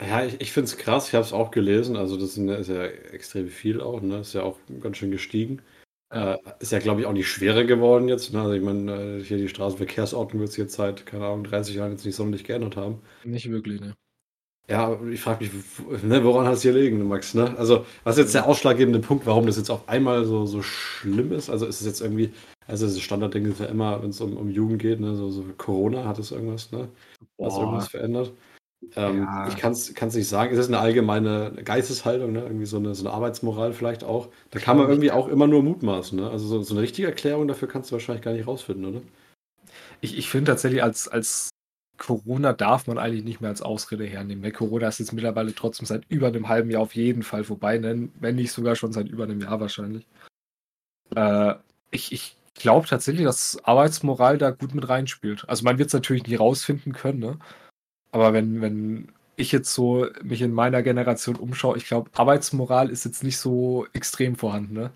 Ja, 0.00 0.24
ich, 0.24 0.40
ich 0.40 0.52
finde 0.52 0.66
es 0.66 0.78
krass, 0.78 1.08
ich 1.08 1.14
habe 1.14 1.24
es 1.24 1.32
auch 1.32 1.50
gelesen, 1.50 1.96
also 1.96 2.16
das 2.16 2.38
ist 2.38 2.68
ja 2.68 2.84
extrem 2.84 3.48
viel 3.48 3.80
auch, 3.80 4.00
ne? 4.00 4.20
Ist 4.20 4.32
ja 4.32 4.42
auch 4.42 4.56
ganz 4.80 4.96
schön 4.96 5.10
gestiegen. 5.10 5.60
Äh, 6.10 6.36
ist 6.60 6.72
ja, 6.72 6.78
glaube 6.78 7.00
ich, 7.00 7.06
auch 7.06 7.12
nicht 7.12 7.28
schwerer 7.28 7.64
geworden 7.64 8.08
jetzt. 8.08 8.32
Ne? 8.32 8.40
Also 8.40 8.54
ich 8.54 8.62
meine, 8.62 9.18
äh, 9.18 9.22
hier 9.22 9.36
die 9.36 9.48
Straßenverkehrsordnung 9.48 10.40
wird 10.40 10.52
sich 10.52 10.58
jetzt 10.58 10.74
seit, 10.74 11.04
keine 11.04 11.26
Ahnung, 11.26 11.44
30 11.44 11.74
Jahren 11.74 11.90
jetzt 11.92 12.06
nicht 12.06 12.16
sonderlich 12.16 12.44
geändert 12.44 12.76
haben. 12.76 13.02
Nicht 13.24 13.50
wirklich, 13.50 13.80
ne? 13.80 13.94
Ja, 14.70 14.98
ich 15.10 15.20
frage 15.20 15.44
mich, 15.44 15.52
ne, 16.02 16.24
woran 16.24 16.46
hat 16.46 16.54
es 16.54 16.62
hier 16.62 16.74
liegen, 16.74 17.06
Max? 17.08 17.32
Ne? 17.32 17.56
Also, 17.56 17.86
was 18.04 18.16
ist 18.16 18.24
jetzt 18.24 18.34
der 18.34 18.46
ausschlaggebende 18.46 18.98
Punkt, 19.00 19.24
warum 19.24 19.46
das 19.46 19.56
jetzt 19.56 19.70
auf 19.70 19.88
einmal 19.88 20.26
so, 20.26 20.44
so 20.44 20.62
schlimm 20.62 21.32
ist? 21.32 21.48
Also, 21.48 21.66
ist 21.66 21.80
es 21.80 21.86
jetzt 21.86 22.02
irgendwie, 22.02 22.32
also, 22.68 22.86
das 22.86 23.00
Standardding 23.00 23.46
ist 23.46 23.60
ja 23.60 23.66
immer, 23.66 24.02
wenn 24.02 24.10
es 24.10 24.20
um, 24.20 24.36
um 24.36 24.50
Jugend 24.50 24.80
geht, 24.80 25.00
ne, 25.00 25.14
so, 25.16 25.30
so 25.30 25.44
Corona 25.56 26.04
hat 26.04 26.18
es 26.18 26.30
irgendwas, 26.30 26.70
ne? 26.70 26.88
Boah. 27.36 27.60
irgendwas 27.60 27.88
verändert? 27.88 28.32
Ähm, 28.96 29.22
Ja. 29.22 29.48
ich 29.48 29.56
kann 29.56 29.72
es 29.72 30.14
nicht 30.14 30.28
sagen. 30.28 30.52
Es 30.52 30.58
ist 30.58 30.68
eine 30.68 30.78
allgemeine 30.78 31.52
Geisteshaltung, 31.64 32.32
ne? 32.32 32.42
irgendwie 32.42 32.66
so 32.66 32.76
eine, 32.76 32.94
so 32.94 33.04
eine 33.04 33.14
Arbeitsmoral 33.14 33.72
vielleicht 33.72 34.04
auch. 34.04 34.28
Da 34.50 34.60
kann 34.60 34.76
man 34.76 34.88
irgendwie 34.88 35.10
auch 35.10 35.28
immer 35.28 35.46
nur 35.46 35.62
mutmaßen. 35.62 36.18
Ne? 36.18 36.30
Also 36.30 36.46
so, 36.46 36.62
so 36.62 36.74
eine 36.74 36.82
richtige 36.82 37.08
Erklärung 37.08 37.48
dafür 37.48 37.68
kannst 37.68 37.90
du 37.90 37.94
wahrscheinlich 37.94 38.24
gar 38.24 38.32
nicht 38.32 38.46
rausfinden, 38.46 38.84
oder? 38.84 39.02
Ich, 40.00 40.16
ich 40.16 40.30
finde 40.30 40.52
tatsächlich, 40.52 40.82
als, 40.82 41.08
als 41.08 41.50
Corona 41.98 42.52
darf 42.52 42.86
man 42.86 42.98
eigentlich 42.98 43.24
nicht 43.24 43.40
mehr 43.40 43.50
als 43.50 43.62
Ausrede 43.62 44.04
hernehmen. 44.04 44.44
Weil 44.44 44.52
Corona 44.52 44.88
ist 44.88 45.00
jetzt 45.00 45.12
mittlerweile 45.12 45.54
trotzdem 45.54 45.86
seit 45.86 46.04
über 46.08 46.28
einem 46.28 46.48
halben 46.48 46.70
Jahr 46.70 46.82
auf 46.82 46.94
jeden 46.94 47.24
Fall 47.24 47.44
vorbei, 47.44 47.78
ne? 47.78 48.08
wenn 48.20 48.36
nicht 48.36 48.52
sogar 48.52 48.76
schon 48.76 48.92
seit 48.92 49.08
über 49.08 49.24
einem 49.24 49.40
Jahr 49.40 49.60
wahrscheinlich. 49.60 50.06
Äh, 51.14 51.54
ich 51.90 52.12
ich 52.12 52.37
glaube 52.58 52.86
tatsächlich, 52.86 53.24
dass 53.24 53.58
Arbeitsmoral 53.64 54.38
da 54.38 54.50
gut 54.50 54.74
mit 54.74 54.88
reinspielt. 54.88 55.48
Also 55.48 55.64
man 55.64 55.78
wird 55.78 55.88
es 55.88 55.94
natürlich 55.94 56.26
nie 56.26 56.36
rausfinden 56.36 56.92
können, 56.92 57.18
ne? 57.20 57.38
aber 58.12 58.32
wenn, 58.32 58.60
wenn 58.60 59.12
ich 59.36 59.52
jetzt 59.52 59.72
so 59.72 60.06
mich 60.22 60.42
in 60.42 60.52
meiner 60.52 60.82
Generation 60.82 61.36
umschaue, 61.36 61.76
ich 61.76 61.86
glaube, 61.86 62.10
Arbeitsmoral 62.14 62.90
ist 62.90 63.04
jetzt 63.04 63.22
nicht 63.22 63.38
so 63.38 63.86
extrem 63.92 64.36
vorhanden. 64.36 64.74
Ne? 64.74 64.90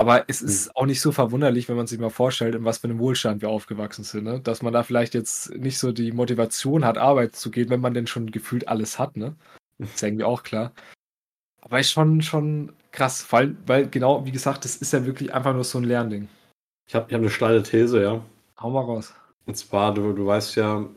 Aber 0.00 0.24
es 0.28 0.40
ist 0.40 0.74
auch 0.76 0.86
nicht 0.86 1.02
so 1.02 1.12
verwunderlich, 1.12 1.68
wenn 1.68 1.76
man 1.76 1.86
sich 1.86 1.98
mal 1.98 2.08
vorstellt, 2.08 2.54
in 2.54 2.64
was 2.64 2.78
für 2.78 2.88
einem 2.88 2.98
Wohlstand 2.98 3.42
wir 3.42 3.50
aufgewachsen 3.50 4.02
sind, 4.02 4.24
ne? 4.24 4.40
Dass 4.40 4.62
man 4.62 4.72
da 4.72 4.82
vielleicht 4.82 5.12
jetzt 5.12 5.54
nicht 5.56 5.78
so 5.78 5.92
die 5.92 6.12
Motivation 6.12 6.86
hat, 6.86 6.96
Arbeit 6.96 7.36
zu 7.36 7.50
gehen, 7.50 7.68
wenn 7.68 7.82
man 7.82 7.92
denn 7.92 8.06
schon 8.06 8.30
gefühlt 8.30 8.66
alles 8.66 8.98
hat, 8.98 9.18
ne? 9.18 9.36
Ist 9.78 10.00
ja 10.00 10.08
irgendwie 10.08 10.24
auch 10.24 10.42
klar. 10.42 10.72
Aber 11.60 11.80
ist 11.80 11.90
schon, 11.90 12.22
schon 12.22 12.72
krass, 12.92 13.26
weil, 13.30 13.56
weil 13.66 13.88
genau, 13.90 14.24
wie 14.24 14.32
gesagt, 14.32 14.64
das 14.64 14.76
ist 14.76 14.94
ja 14.94 15.04
wirklich 15.04 15.34
einfach 15.34 15.52
nur 15.52 15.64
so 15.64 15.76
ein 15.76 15.84
Lernding. 15.84 16.28
Ich 16.90 16.94
habe 16.96 17.06
ich 17.06 17.14
hab 17.14 17.20
eine 17.20 17.30
steile 17.30 17.62
These, 17.62 18.02
ja. 18.02 18.20
Hau 18.58 18.68
mal 18.68 18.80
raus. 18.80 19.14
Und 19.46 19.56
zwar, 19.56 19.94
du, 19.94 20.12
du 20.12 20.26
weißt 20.26 20.56
ja, 20.56 20.88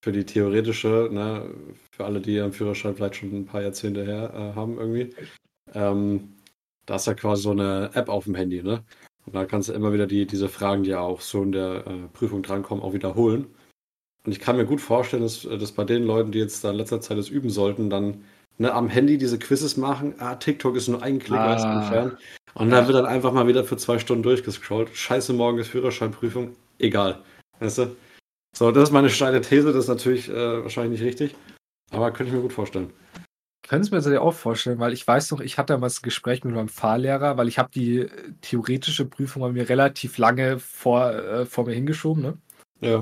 für 0.00 0.12
die 0.12 0.24
theoretische, 0.24 1.08
ne, 1.10 1.52
für 1.90 2.04
alle, 2.04 2.20
die 2.20 2.36
ihren 2.36 2.52
Führerschein 2.52 2.94
vielleicht 2.94 3.16
schon 3.16 3.34
ein 3.34 3.46
paar 3.46 3.60
Jahrzehnte 3.60 4.04
her 4.04 4.32
äh, 4.32 4.54
haben 4.54 4.78
irgendwie, 4.78 5.12
ähm, 5.74 6.36
da 6.86 6.94
ist 6.94 7.08
ja 7.08 7.14
quasi 7.14 7.42
so 7.42 7.50
eine 7.50 7.90
App 7.94 8.08
auf 8.08 8.26
dem 8.26 8.36
Handy, 8.36 8.62
ne? 8.62 8.84
Und 9.26 9.34
da 9.34 9.44
kannst 9.44 9.68
du 9.68 9.72
immer 9.72 9.92
wieder 9.92 10.06
die, 10.06 10.24
diese 10.24 10.48
Fragen, 10.48 10.84
die 10.84 10.90
ja 10.90 11.00
auch 11.00 11.20
so 11.20 11.42
in 11.42 11.50
der 11.50 11.84
äh, 11.84 12.06
Prüfung 12.12 12.44
drankommen, 12.44 12.84
auch 12.84 12.92
wiederholen. 12.92 13.48
Und 14.24 14.30
ich 14.30 14.38
kann 14.38 14.56
mir 14.56 14.66
gut 14.66 14.80
vorstellen, 14.80 15.24
dass, 15.24 15.42
dass 15.42 15.72
bei 15.72 15.82
den 15.82 16.04
Leuten, 16.04 16.30
die 16.30 16.38
jetzt 16.38 16.62
da 16.62 16.70
in 16.70 16.76
letzter 16.76 17.00
Zeit 17.00 17.18
das 17.18 17.28
üben 17.28 17.50
sollten, 17.50 17.90
dann 17.90 18.22
ne, 18.60 18.72
am 18.72 18.88
Handy 18.88 19.18
diese 19.18 19.38
Quizzes 19.38 19.76
machen. 19.76 20.14
Ah, 20.18 20.36
TikTok 20.36 20.76
ist 20.76 20.88
nur 20.88 21.02
ein 21.02 21.18
Klick 21.18 21.38
weit 21.38 21.60
Ah. 21.60 21.80
entfernt. 21.80 22.16
Und 22.54 22.70
da 22.70 22.86
wird 22.86 22.96
dann 22.96 23.06
einfach 23.06 23.32
mal 23.32 23.46
wieder 23.46 23.64
für 23.64 23.76
zwei 23.76 23.98
Stunden 23.98 24.22
durchgescrollt. 24.22 24.94
Scheiße, 24.94 25.32
morgen 25.32 25.58
ist 25.58 25.68
Führerscheinprüfung. 25.68 26.56
Egal. 26.78 27.18
Weißt 27.60 27.78
du? 27.78 27.96
So, 28.56 28.70
das 28.72 28.84
ist 28.84 28.92
meine 28.92 29.08
steile 29.08 29.40
These. 29.40 29.72
Das 29.72 29.84
ist 29.84 29.88
natürlich 29.88 30.28
äh, 30.28 30.62
wahrscheinlich 30.62 31.00
nicht 31.00 31.08
richtig. 31.08 31.36
Aber 31.90 32.10
könnte 32.10 32.30
ich 32.30 32.36
mir 32.36 32.42
gut 32.42 32.52
vorstellen. 32.52 32.92
Können 33.68 33.84
Sie 33.84 33.90
mir 33.90 33.98
das 33.98 34.06
ja 34.06 34.20
auch 34.20 34.34
vorstellen, 34.34 34.80
weil 34.80 34.92
ich 34.92 35.06
weiß 35.06 35.30
noch, 35.30 35.40
ich 35.40 35.56
hatte 35.56 35.74
damals 35.74 35.98
ein 35.98 36.02
Gespräch 36.02 36.42
mit 36.42 36.54
meinem 36.54 36.68
Fahrlehrer, 36.68 37.36
weil 37.36 37.46
ich 37.46 37.58
habe 37.58 37.70
die 37.72 38.00
äh, 38.00 38.08
theoretische 38.40 39.04
Prüfung 39.04 39.42
bei 39.42 39.52
mir 39.52 39.68
relativ 39.68 40.18
lange 40.18 40.58
vor, 40.58 41.12
äh, 41.12 41.46
vor 41.46 41.66
mir 41.66 41.74
hingeschoben, 41.74 42.22
ne? 42.22 42.38
Ja. 42.80 42.96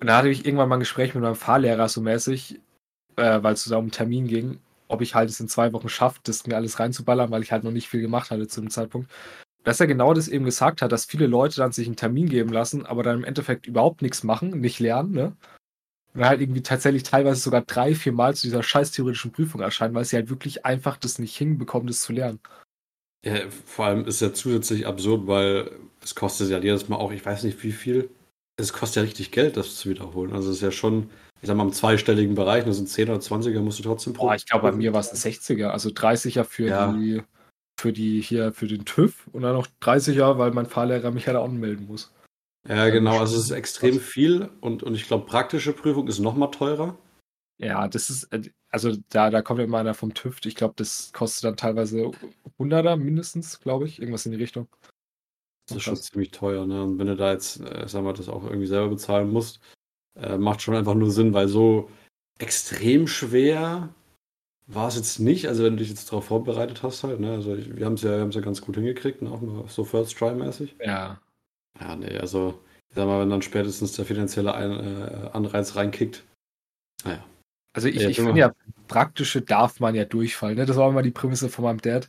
Und 0.00 0.06
da 0.06 0.18
hatte 0.18 0.30
ich 0.30 0.46
irgendwann 0.46 0.68
mal 0.68 0.76
ein 0.76 0.80
Gespräch 0.80 1.14
mit 1.14 1.22
meinem 1.22 1.34
Fahrlehrer 1.36 1.88
so 1.88 2.00
mäßig, 2.00 2.60
äh, 3.16 3.42
weil 3.42 3.54
es 3.54 3.64
so 3.64 3.70
da 3.70 3.76
um 3.76 3.84
einen 3.84 3.90
Termin 3.90 4.26
ging, 4.26 4.58
ob 4.88 5.00
ich 5.00 5.14
halt 5.14 5.30
es 5.30 5.40
in 5.40 5.48
zwei 5.48 5.72
Wochen 5.72 5.88
schaffe, 5.88 6.20
das 6.24 6.46
mir 6.46 6.56
alles 6.56 6.78
reinzuballern, 6.78 7.30
weil 7.30 7.42
ich 7.42 7.52
halt 7.52 7.64
noch 7.64 7.72
nicht 7.72 7.88
viel 7.88 8.00
gemacht 8.00 8.30
hatte 8.30 8.48
zu 8.48 8.60
dem 8.60 8.70
Zeitpunkt. 8.70 9.10
Dass 9.64 9.80
er 9.80 9.86
genau 9.86 10.14
das 10.14 10.28
eben 10.28 10.44
gesagt 10.44 10.80
hat, 10.82 10.92
dass 10.92 11.06
viele 11.06 11.26
Leute 11.26 11.56
dann 11.56 11.72
sich 11.72 11.86
einen 11.86 11.96
Termin 11.96 12.28
geben 12.28 12.52
lassen, 12.52 12.86
aber 12.86 13.02
dann 13.02 13.18
im 13.18 13.24
Endeffekt 13.24 13.66
überhaupt 13.66 14.02
nichts 14.02 14.22
machen, 14.22 14.60
nicht 14.60 14.78
lernen, 14.78 15.12
ne? 15.12 15.36
Und 16.14 16.24
halt 16.24 16.40
irgendwie 16.40 16.62
tatsächlich 16.62 17.02
teilweise 17.02 17.40
sogar 17.40 17.62
drei, 17.62 17.94
vier 17.94 18.12
Mal 18.12 18.34
zu 18.34 18.46
dieser 18.46 18.62
scheiß 18.62 18.92
theoretischen 18.92 19.32
Prüfung 19.32 19.60
erscheinen, 19.60 19.94
weil 19.94 20.04
sie 20.04 20.16
halt 20.16 20.30
wirklich 20.30 20.64
einfach 20.64 20.96
das 20.96 21.18
nicht 21.18 21.36
hinbekommen, 21.36 21.88
das 21.88 22.00
zu 22.00 22.12
lernen. 22.12 22.40
ja. 23.24 23.50
Vor 23.50 23.86
allem 23.86 24.06
ist 24.06 24.22
ja 24.22 24.32
zusätzlich 24.32 24.86
absurd, 24.86 25.26
weil 25.26 25.70
es 26.02 26.14
kostet 26.14 26.48
ja 26.48 26.58
jedes 26.58 26.88
Mal 26.88 26.96
auch, 26.96 27.12
ich 27.12 27.26
weiß 27.26 27.42
nicht 27.44 27.62
wie 27.62 27.72
viel. 27.72 28.08
Es 28.56 28.72
kostet 28.72 28.96
ja 28.96 29.02
richtig 29.02 29.30
Geld, 29.32 29.56
das 29.58 29.76
zu 29.76 29.90
wiederholen. 29.90 30.32
Also 30.32 30.50
es 30.50 30.56
ist 30.56 30.62
ja 30.62 30.70
schon, 30.70 31.10
ich 31.40 31.48
sag 31.48 31.56
mal, 31.56 31.64
im 31.64 31.72
zweistelligen 31.72 32.34
Bereich, 32.34 32.64
das 32.64 32.76
sind 32.76 32.88
10 32.88 33.08
oder 33.08 33.18
20er, 33.18 33.60
musst 33.60 33.78
du 33.78 33.82
trotzdem 33.82 34.12
Boah, 34.14 34.34
ich 34.34 34.46
glaube, 34.46 34.70
bei 34.70 34.76
mir 34.76 34.92
war 34.92 35.00
es 35.00 35.10
ein 35.10 35.32
60er, 35.32 35.68
also 35.68 35.90
30er 35.90 36.44
für 36.44 36.68
Ja. 36.68 36.92
die, 36.92 37.22
für 37.78 37.92
die 37.92 38.20
hier, 38.20 38.52
für 38.52 38.66
den 38.66 38.84
TÜV 38.84 39.28
und 39.32 39.42
dann 39.42 39.54
noch 39.54 39.66
30er, 39.80 40.38
weil 40.38 40.52
mein 40.52 40.66
Fahrlehrer 40.66 41.10
mich 41.10 41.26
halt 41.26 41.36
auch 41.36 41.44
anmelden 41.44 41.86
muss. 41.86 42.12
Ja, 42.68 42.88
genau. 42.88 43.18
Also 43.18 43.36
es 43.36 43.44
ist 43.44 43.50
extrem 43.50 44.00
viel 44.00 44.50
und, 44.60 44.82
und 44.82 44.94
ich 44.94 45.06
glaube, 45.06 45.26
praktische 45.26 45.72
Prüfung 45.72 46.08
ist 46.08 46.18
noch 46.18 46.34
mal 46.34 46.48
teurer. 46.48 46.98
Ja, 47.58 47.88
das 47.88 48.10
ist, 48.10 48.24
äh, 48.32 48.50
also 48.70 48.96
da, 49.08 49.30
da 49.30 49.42
kommt 49.42 49.58
ja 49.58 49.64
immer 49.64 49.78
einer 49.78 49.94
vom 49.94 50.12
TÜV. 50.14 50.40
Ich 50.44 50.56
glaube, 50.56 50.74
das 50.76 51.12
kostet 51.12 51.44
dann 51.44 51.56
teilweise 51.56 52.10
100er 52.58 52.96
mindestens, 52.96 53.60
glaube 53.60 53.86
ich. 53.86 54.00
Irgendwas 54.00 54.26
in 54.26 54.32
die 54.32 54.38
Richtung. 54.38 54.68
Das 55.68 55.78
ist 55.78 55.82
schon 55.84 55.96
ziemlich 55.96 56.30
teuer, 56.30 56.66
ne? 56.66 56.82
Und 56.82 56.98
wenn 56.98 57.06
du 57.06 57.16
da 57.16 57.32
jetzt, 57.32 57.60
äh, 57.60 57.88
sag 57.88 58.04
mal, 58.04 58.12
das 58.12 58.28
auch 58.28 58.44
irgendwie 58.44 58.66
selber 58.66 58.88
bezahlen 58.88 59.30
musst, 59.30 59.60
äh, 60.20 60.38
macht 60.38 60.62
schon 60.62 60.74
einfach 60.74 60.94
nur 60.94 61.10
Sinn, 61.10 61.34
weil 61.34 61.48
so 61.48 61.90
extrem 62.38 63.06
schwer 63.06 63.88
war 64.66 64.88
es 64.88 64.96
jetzt 64.96 65.20
nicht. 65.20 65.48
Also 65.48 65.64
wenn 65.64 65.74
du 65.74 65.78
dich 65.78 65.90
jetzt 65.90 66.10
darauf 66.10 66.26
vorbereitet 66.26 66.82
hast 66.82 67.04
halt, 67.04 67.20
ne? 67.20 67.32
Also 67.32 67.54
ich, 67.54 67.76
wir 67.76 67.86
haben 67.86 67.94
es 67.94 68.02
ja, 68.02 68.10
wir 68.10 68.20
haben's 68.20 68.34
ja 68.34 68.40
ganz 68.40 68.60
gut 68.60 68.76
hingekriegt, 68.76 69.22
ne? 69.22 69.30
Auch 69.30 69.40
mal 69.40 69.64
so 69.68 69.84
First 69.84 70.16
Try 70.18 70.34
mäßig. 70.34 70.76
Ja. 70.84 71.20
Ja, 71.80 71.96
nee, 71.96 72.16
also 72.18 72.58
ich 72.88 72.96
sag 72.96 73.06
mal, 73.06 73.20
wenn 73.20 73.30
dann 73.30 73.42
spätestens 73.42 73.92
der 73.92 74.06
finanzielle 74.06 74.54
Ein 74.54 74.72
äh, 74.72 75.30
Anreiz 75.32 75.76
reinkickt. 75.76 76.24
Naja. 77.04 77.24
Also 77.74 77.88
ich, 77.88 77.96
Ja, 77.96 78.08
ich 78.08 78.16
finde 78.16 78.40
ja, 78.40 78.52
praktische 78.88 79.42
darf 79.42 79.80
man 79.80 79.94
ja 79.94 80.04
durchfallen. 80.06 80.56
Ne? 80.56 80.64
Das 80.64 80.76
war 80.76 80.88
immer 80.88 81.02
die 81.02 81.10
Prämisse 81.10 81.50
von 81.50 81.64
meinem 81.64 81.80
Dad. 81.80 82.08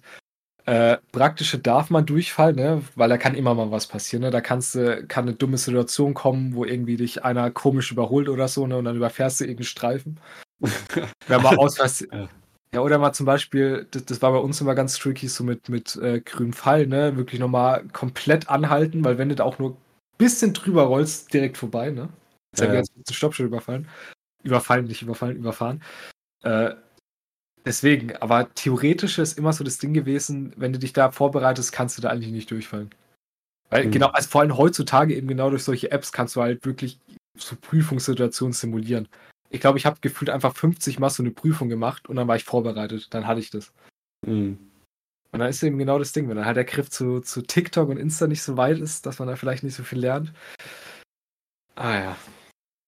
Äh, 0.67 0.97
praktische 1.13 1.59
darf 1.59 1.89
man 1.89 2.05
durchfallen, 2.05 2.57
ne? 2.57 2.81
weil 2.95 3.07
da 3.07 3.17
kann 3.17 3.35
immer 3.35 3.53
mal 3.53 3.71
was 3.71 3.87
passieren. 3.87 4.23
Ne? 4.23 4.31
Da 4.31 4.41
kannst 4.41 4.75
du, 4.75 5.05
kann 5.07 5.25
eine 5.25 5.33
dumme 5.33 5.57
Situation 5.57 6.13
kommen, 6.13 6.55
wo 6.55 6.65
irgendwie 6.65 6.97
dich 6.97 7.23
einer 7.23 7.51
komisch 7.51 7.89
überholt 7.89 8.27
oder 8.27 8.49
so, 8.49 8.67
ne? 8.67 8.75
Und 8.75 8.83
dann 8.83 8.97
überfährst 8.97 9.39
du 9.39 9.45
irgendeinen 9.45 9.65
Streifen. 9.65 10.19
Wenn 10.59 11.41
man 11.41 11.57
ausweist. 11.57 12.07
Ja. 12.11 12.27
Ja, 12.73 12.81
oder 12.81 12.97
mal 12.97 13.13
zum 13.13 13.25
Beispiel, 13.25 13.87
das, 13.91 14.03
das 14.03 14.21
war 14.21 14.33
bei 14.33 14.39
uns 14.39 14.59
immer 14.59 14.75
ganz 14.75 14.97
tricky, 14.97 15.29
so 15.29 15.45
mit, 15.45 15.69
mit 15.69 15.95
äh, 15.95 16.19
grünem 16.19 16.51
Pfeil, 16.51 16.85
ne? 16.85 17.15
Wirklich 17.15 17.39
nochmal 17.39 17.85
komplett 17.93 18.49
anhalten, 18.49 19.05
weil 19.05 19.17
wenn 19.17 19.29
du 19.29 19.35
da 19.35 19.45
auch 19.45 19.59
nur 19.59 19.71
ein 19.71 19.77
bisschen 20.17 20.51
drüber 20.51 20.83
rollst, 20.83 21.33
direkt 21.33 21.55
vorbei, 21.55 21.91
ne? 21.91 22.09
Ist 22.51 22.59
ja, 22.59 22.65
ja. 22.65 22.73
ja. 22.73 22.79
jetzt 22.79 22.91
ein 22.93 23.13
Stoppschild 23.13 23.47
überfallen. 23.47 23.87
Überfallen, 24.43 24.85
nicht 24.85 25.01
überfallen, 25.01 25.37
überfahren. 25.37 25.81
Äh, 26.43 26.71
deswegen, 27.67 28.15
aber 28.17 28.53
theoretisch 28.55 29.19
ist 29.19 29.37
immer 29.37 29.53
so 29.53 29.63
das 29.63 29.77
Ding 29.77 29.93
gewesen, 29.93 30.53
wenn 30.57 30.73
du 30.73 30.79
dich 30.79 30.93
da 30.93 31.11
vorbereitest, 31.11 31.71
kannst 31.71 31.97
du 31.97 32.01
da 32.01 32.09
eigentlich 32.09 32.31
nicht 32.31 32.49
durchfallen. 32.49 32.89
Weil 33.69 33.83
Hm. 33.83 33.91
genau, 33.91 34.07
also 34.07 34.29
vor 34.29 34.41
allem 34.41 34.57
heutzutage 34.57 35.15
eben 35.15 35.27
genau 35.27 35.49
durch 35.49 35.63
solche 35.63 35.91
Apps 35.91 36.11
kannst 36.11 36.35
du 36.35 36.41
halt 36.41 36.65
wirklich 36.65 36.99
so 37.35 37.55
Prüfungssituationen 37.55 38.53
simulieren. 38.53 39.07
Ich 39.49 39.61
glaube, 39.61 39.77
ich 39.77 39.85
habe 39.85 39.99
gefühlt 40.01 40.29
einfach 40.29 40.55
50 40.55 40.99
Mal 40.99 41.09
so 41.09 41.21
eine 41.21 41.31
Prüfung 41.31 41.69
gemacht 41.69 42.09
und 42.09 42.15
dann 42.15 42.27
war 42.27 42.35
ich 42.35 42.43
vorbereitet. 42.43 43.13
Dann 43.13 43.27
hatte 43.27 43.39
ich 43.39 43.49
das. 43.49 43.71
Mhm. 44.25 44.57
Und 45.31 45.39
dann 45.39 45.49
ist 45.49 45.61
eben 45.61 45.77
genau 45.77 45.99
das 45.99 46.13
Ding, 46.13 46.29
wenn 46.29 46.37
dann 46.37 46.45
halt 46.45 46.57
der 46.57 46.65
Griff 46.65 46.89
zu, 46.89 47.19
zu 47.19 47.41
TikTok 47.41 47.89
und 47.89 47.97
Insta 47.97 48.27
nicht 48.27 48.41
so 48.41 48.57
weit 48.57 48.79
ist, 48.79 49.05
dass 49.05 49.19
man 49.19 49.27
da 49.27 49.35
vielleicht 49.35 49.63
nicht 49.63 49.75
so 49.75 49.83
viel 49.83 49.99
lernt. 49.99 50.33
Ah 51.75 51.99
ja. 51.99 52.17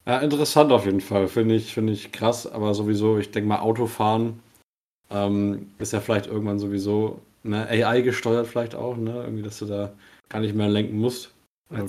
Ja, 0.06 0.20
interessant 0.20 0.72
auf 0.72 0.86
jeden 0.86 1.02
Fall. 1.02 1.28
Finde 1.28 1.56
ich, 1.56 1.74
finde 1.74 1.94
ich 1.94 2.12
krass, 2.12 2.48
aber 2.48 2.74
sowieso, 2.74 3.18
ich 3.20 3.32
denke 3.32 3.50
mal, 3.50 3.60
Autofahren 3.60 4.40
ähm, 5.10 5.72
ist 5.80 5.94
ja 5.94 6.02
vielleicht 6.02 6.28
irgendwann 6.28 6.60
sowieso 6.60 7.22
ne, 7.44 7.68
AI 7.68 8.02
gesteuert, 8.02 8.48
vielleicht 8.48 8.76
auch, 8.76 8.98
ne? 8.98 9.24
Irgendwie, 9.24 9.44
dass 9.44 9.60
du 9.60 9.66
da 9.66 9.94
gar 10.30 10.40
nicht 10.40 10.56
mehr 10.56 10.70
lenken 10.70 10.98
musst. 10.98 11.34
Oder 11.70 11.82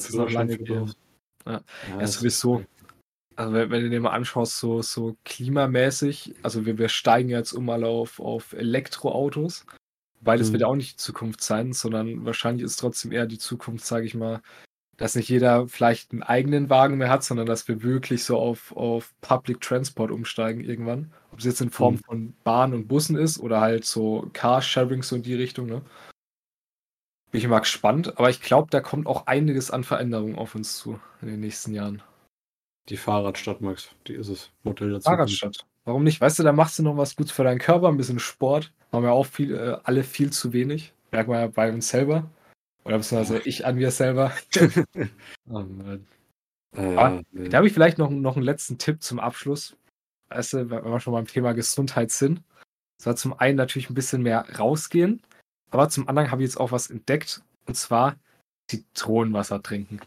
brauchst. 0.80 0.98
Ja. 1.46 1.52
Ja, 1.52 1.96
das- 1.98 2.14
sowieso. 2.14 2.62
Also 3.36 3.54
wenn, 3.54 3.70
wenn 3.70 3.82
du 3.84 3.90
dir 3.90 4.00
mal 4.00 4.10
anschaust, 4.10 4.58
so, 4.58 4.82
so 4.82 5.16
klimamäßig, 5.24 6.34
also 6.42 6.66
wir, 6.66 6.76
wir 6.76 6.88
steigen 6.90 7.30
jetzt 7.30 7.52
um 7.52 7.64
mal 7.64 7.84
auf, 7.84 8.20
auf 8.20 8.52
Elektroautos, 8.52 9.64
weil 10.20 10.38
das 10.38 10.48
Mhm. 10.48 10.52
wird 10.54 10.64
auch 10.64 10.74
nicht 10.74 10.92
die 10.92 10.96
Zukunft 11.02 11.42
sein, 11.42 11.72
sondern 11.72 12.26
wahrscheinlich 12.26 12.64
ist 12.64 12.76
trotzdem 12.76 13.12
eher 13.12 13.26
die 13.26 13.38
Zukunft, 13.38 13.86
sage 13.86 14.04
ich 14.04 14.14
mal, 14.14 14.42
dass 15.00 15.14
nicht 15.14 15.30
jeder 15.30 15.66
vielleicht 15.66 16.12
einen 16.12 16.22
eigenen 16.22 16.68
Wagen 16.68 16.98
mehr 16.98 17.08
hat, 17.08 17.24
sondern 17.24 17.46
dass 17.46 17.66
wir 17.68 17.82
wirklich 17.82 18.22
so 18.22 18.38
auf, 18.38 18.76
auf 18.76 19.14
Public 19.22 19.60
Transport 19.62 20.10
umsteigen 20.10 20.62
irgendwann. 20.62 21.10
Ob 21.32 21.38
es 21.38 21.46
jetzt 21.46 21.62
in 21.62 21.70
Form 21.70 21.94
Mhm. 21.94 21.98
von 22.00 22.34
Bahn 22.44 22.74
und 22.74 22.86
Bussen 22.86 23.16
ist 23.16 23.38
oder 23.40 23.60
halt 23.60 23.84
so 23.86 24.28
Carsharing 24.34 25.02
so 25.02 25.16
in 25.16 25.22
die 25.22 25.34
Richtung, 25.34 25.66
ne? 25.66 25.80
Bin 27.30 27.40
ich 27.40 27.48
mal 27.48 27.60
gespannt, 27.60 28.18
aber 28.18 28.28
ich 28.28 28.42
glaube, 28.42 28.68
da 28.70 28.80
kommt 28.80 29.06
auch 29.06 29.26
einiges 29.26 29.70
an 29.70 29.84
Veränderungen 29.84 30.36
auf 30.36 30.54
uns 30.54 30.76
zu 30.76 31.00
in 31.22 31.28
den 31.28 31.40
nächsten 31.40 31.72
Jahren. 31.72 32.02
Die 32.88 32.96
Fahrradstadt, 32.96 33.60
Max. 33.60 33.88
Die 34.06 34.14
ist 34.14 34.28
es. 34.28 34.50
Modell 34.64 34.90
dazu. 34.90 35.04
Fahrradstadt. 35.04 35.64
Warum 35.84 36.04
nicht? 36.04 36.20
Weißt 36.20 36.38
du, 36.38 36.42
da 36.42 36.52
machst 36.52 36.78
du 36.78 36.82
noch 36.82 36.96
was 36.96 37.16
Gutes 37.16 37.32
für 37.32 37.44
deinen 37.44 37.58
Körper, 37.60 37.88
ein 37.88 37.96
bisschen 37.96 38.18
Sport. 38.18 38.72
Machen 38.92 39.04
wir 39.04 39.12
auch 39.12 39.26
viel, 39.26 39.54
äh, 39.54 39.78
alle 39.84 40.02
viel 40.02 40.30
zu 40.30 40.52
wenig. 40.52 40.92
Merken 41.10 41.30
wir 41.30 41.40
ja 41.40 41.46
bei 41.46 41.72
uns 41.72 41.88
selber. 41.88 42.28
Oder 42.84 42.98
beziehungsweise 42.98 43.40
ich 43.40 43.66
an 43.66 43.76
mir 43.76 43.90
selber. 43.90 44.32
oh 45.48 45.60
Mann. 45.60 46.06
Äh, 46.76 47.48
da 47.48 47.58
habe 47.58 47.66
ich 47.66 47.72
vielleicht 47.72 47.98
noch, 47.98 48.10
noch 48.10 48.36
einen 48.36 48.44
letzten 48.44 48.78
Tipp 48.78 49.02
zum 49.02 49.18
Abschluss. 49.18 49.76
Weißt 50.28 50.52
du, 50.52 50.70
wenn 50.70 50.84
wir 50.84 51.00
schon 51.00 51.12
beim 51.12 51.26
Thema 51.26 51.52
Gesundheit 51.52 52.10
sind. 52.10 52.42
Das 52.98 53.06
war 53.06 53.16
zum 53.16 53.38
einen 53.38 53.56
natürlich 53.56 53.90
ein 53.90 53.94
bisschen 53.94 54.22
mehr 54.22 54.46
rausgehen, 54.58 55.22
aber 55.70 55.88
zum 55.88 56.08
anderen 56.08 56.30
habe 56.30 56.42
ich 56.42 56.48
jetzt 56.48 56.60
auch 56.60 56.70
was 56.70 56.90
entdeckt. 56.90 57.42
Und 57.66 57.74
zwar 57.74 58.16
Zitronenwasser 58.70 59.62
trinken. 59.62 60.00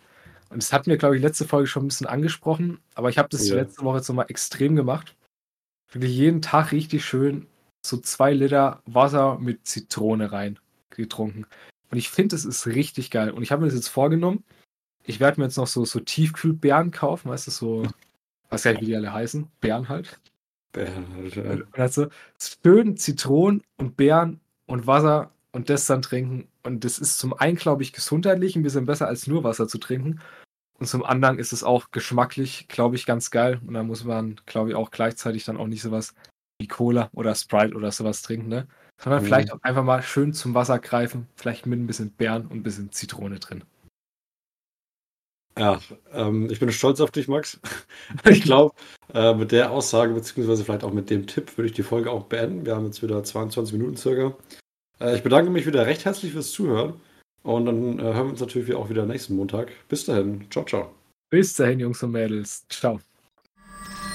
Und 0.50 0.62
das 0.62 0.72
hatten 0.72 0.90
wir, 0.90 0.98
glaube 0.98 1.16
ich, 1.16 1.22
letzte 1.22 1.48
Folge 1.48 1.68
schon 1.68 1.86
ein 1.86 1.88
bisschen 1.88 2.08
angesprochen, 2.08 2.80
aber 2.94 3.10
ich 3.10 3.18
habe 3.18 3.30
das 3.30 3.48
ja. 3.50 3.56
letzte 3.56 3.84
Woche 3.84 3.98
jetzt 3.98 4.08
nochmal 4.08 4.28
extrem 4.30 4.76
gemacht. 4.76 5.16
Wirklich 5.92 6.16
jeden 6.16 6.42
Tag 6.42 6.72
richtig 6.72 7.04
schön 7.04 7.48
so 7.86 7.98
zwei 7.98 8.34
Liter 8.34 8.82
Wasser 8.86 9.38
mit 9.40 9.68
Zitrone 9.68 10.32
rein 10.32 10.60
getrunken. 10.90 11.46
Und 11.94 12.00
ich 12.00 12.10
finde, 12.10 12.36
es 12.36 12.44
ist 12.44 12.66
richtig 12.66 13.12
geil. 13.12 13.30
Und 13.30 13.44
ich 13.44 13.52
habe 13.52 13.62
mir 13.62 13.68
das 13.68 13.76
jetzt 13.76 13.88
vorgenommen. 13.88 14.44
Ich 15.04 15.20
werde 15.20 15.40
mir 15.40 15.46
jetzt 15.46 15.58
noch 15.58 15.68
so, 15.68 15.86
so 15.86 16.00
Tiefkühlbeeren 16.00 16.90
kaufen, 16.90 17.30
weißt 17.30 17.46
du, 17.46 17.52
so, 17.52 17.88
was 18.50 18.64
ja 18.64 18.82
wie 18.82 18.86
die 18.88 18.96
alle 18.96 19.14
heißen. 19.14 19.48
Beeren 19.62 19.90
halt. 19.90 20.20
Beeren 20.72 21.06
halt, 21.14 21.36
ja. 21.36 21.44
Und 21.44 21.68
also 21.74 22.08
schön 22.40 22.98
Zitronen 22.98 23.62
und 23.78 23.96
Beeren 23.96 24.40
und 24.66 24.88
Wasser 24.88 25.30
und 25.52 25.70
das 25.70 25.86
dann 25.86 26.02
trinken. 26.02 26.48
Und 26.64 26.84
das 26.84 26.98
ist 26.98 27.20
zum 27.20 27.32
einen, 27.36 27.58
glaube 27.58 27.84
ich, 27.84 27.94
gesundheitlich 27.94 28.56
ein 28.56 28.64
bisschen 28.64 28.88
besser 28.88 29.08
als 29.08 29.28
nur 29.28 29.44
Wasser 29.44 29.68
zu 29.68 29.78
trinken. 29.78 30.20
Und 30.80 30.88
zum 30.88 31.06
anderen 31.06 31.38
ist 31.38 31.54
es 31.54 31.64
auch 31.64 31.92
geschmacklich, 31.92 32.68
glaube 32.70 32.96
ich, 32.96 33.06
ganz 33.06 33.30
geil. 33.30 33.62
Und 33.68 33.76
da 33.76 33.84
muss 33.84 34.04
man, 34.04 34.42
glaube 34.48 34.70
ich, 34.70 34.76
auch 34.76 34.90
gleichzeitig 34.90 35.46
dann 35.46 35.58
auch 35.58 35.68
nicht 35.68 35.84
sowas 35.84 36.16
wie 36.60 36.68
Cola 36.68 37.12
oder 37.14 37.36
Sprite 37.36 37.76
oder 37.76 37.92
sowas 37.92 38.24
trinken, 38.24 38.48
ne? 38.48 38.68
Sondern 39.04 39.22
mhm. 39.22 39.26
vielleicht 39.26 39.52
auch 39.52 39.62
einfach 39.62 39.84
mal 39.84 40.02
schön 40.02 40.34
zum 40.34 40.54
Wasser 40.54 40.80
greifen, 40.80 41.28
vielleicht 41.36 41.66
mit 41.66 41.80
ein 41.80 41.88
bisschen 41.88 42.12
Beeren 42.12 42.48
und 42.48 42.58
ein 42.58 42.64
bisschen 42.64 42.92
Zitrone 42.92 43.40
drin. 43.40 43.64
Ja, 45.58 45.80
ähm, 46.12 46.50
ich 46.50 46.60
bin 46.60 46.72
stolz 46.72 47.00
auf 47.00 47.12
dich, 47.12 47.28
Max. 47.28 47.60
ich 48.28 48.42
glaube, 48.42 48.74
äh, 49.14 49.34
mit 49.36 49.52
der 49.52 49.72
Aussage, 49.72 50.14
beziehungsweise 50.14 50.64
vielleicht 50.64 50.84
auch 50.84 50.94
mit 50.94 51.10
dem 51.10 51.28
Tipp, 51.28 51.58
würde 51.58 51.68
ich 51.68 51.76
die 51.76 51.84
Folge 51.84 52.10
auch 52.12 52.24
beenden. 52.24 52.66
Wir 52.66 52.76
haben 52.76 52.86
jetzt 52.86 53.04
wieder 53.04 53.24
22 53.24 53.74
Minuten 53.74 53.98
circa. 53.98 54.36
Äh, 55.00 55.16
ich 55.16 55.24
bedanke 55.24 55.52
mich 55.52 55.68
wieder 55.68 55.86
recht 55.86 56.06
herzlich 56.06 56.32
fürs 56.32 56.52
Zuhören. 56.52 57.00
Und 57.44 57.66
dann 57.66 58.00
äh, 58.00 58.04
hören 58.04 58.28
wir 58.28 58.32
uns 58.32 58.40
natürlich 58.40 58.74
auch 58.74 58.90
wieder 58.90 59.06
nächsten 59.06 59.36
Montag. 59.36 59.72
Bis 59.90 60.06
dahin. 60.06 60.50
Ciao, 60.50 60.66
ciao. 60.66 60.94
Bis 61.30 61.54
dahin, 61.54 61.80
Jungs 61.80 62.02
und 62.02 62.12
Mädels. 62.12 62.66
Ciao. 62.70 63.00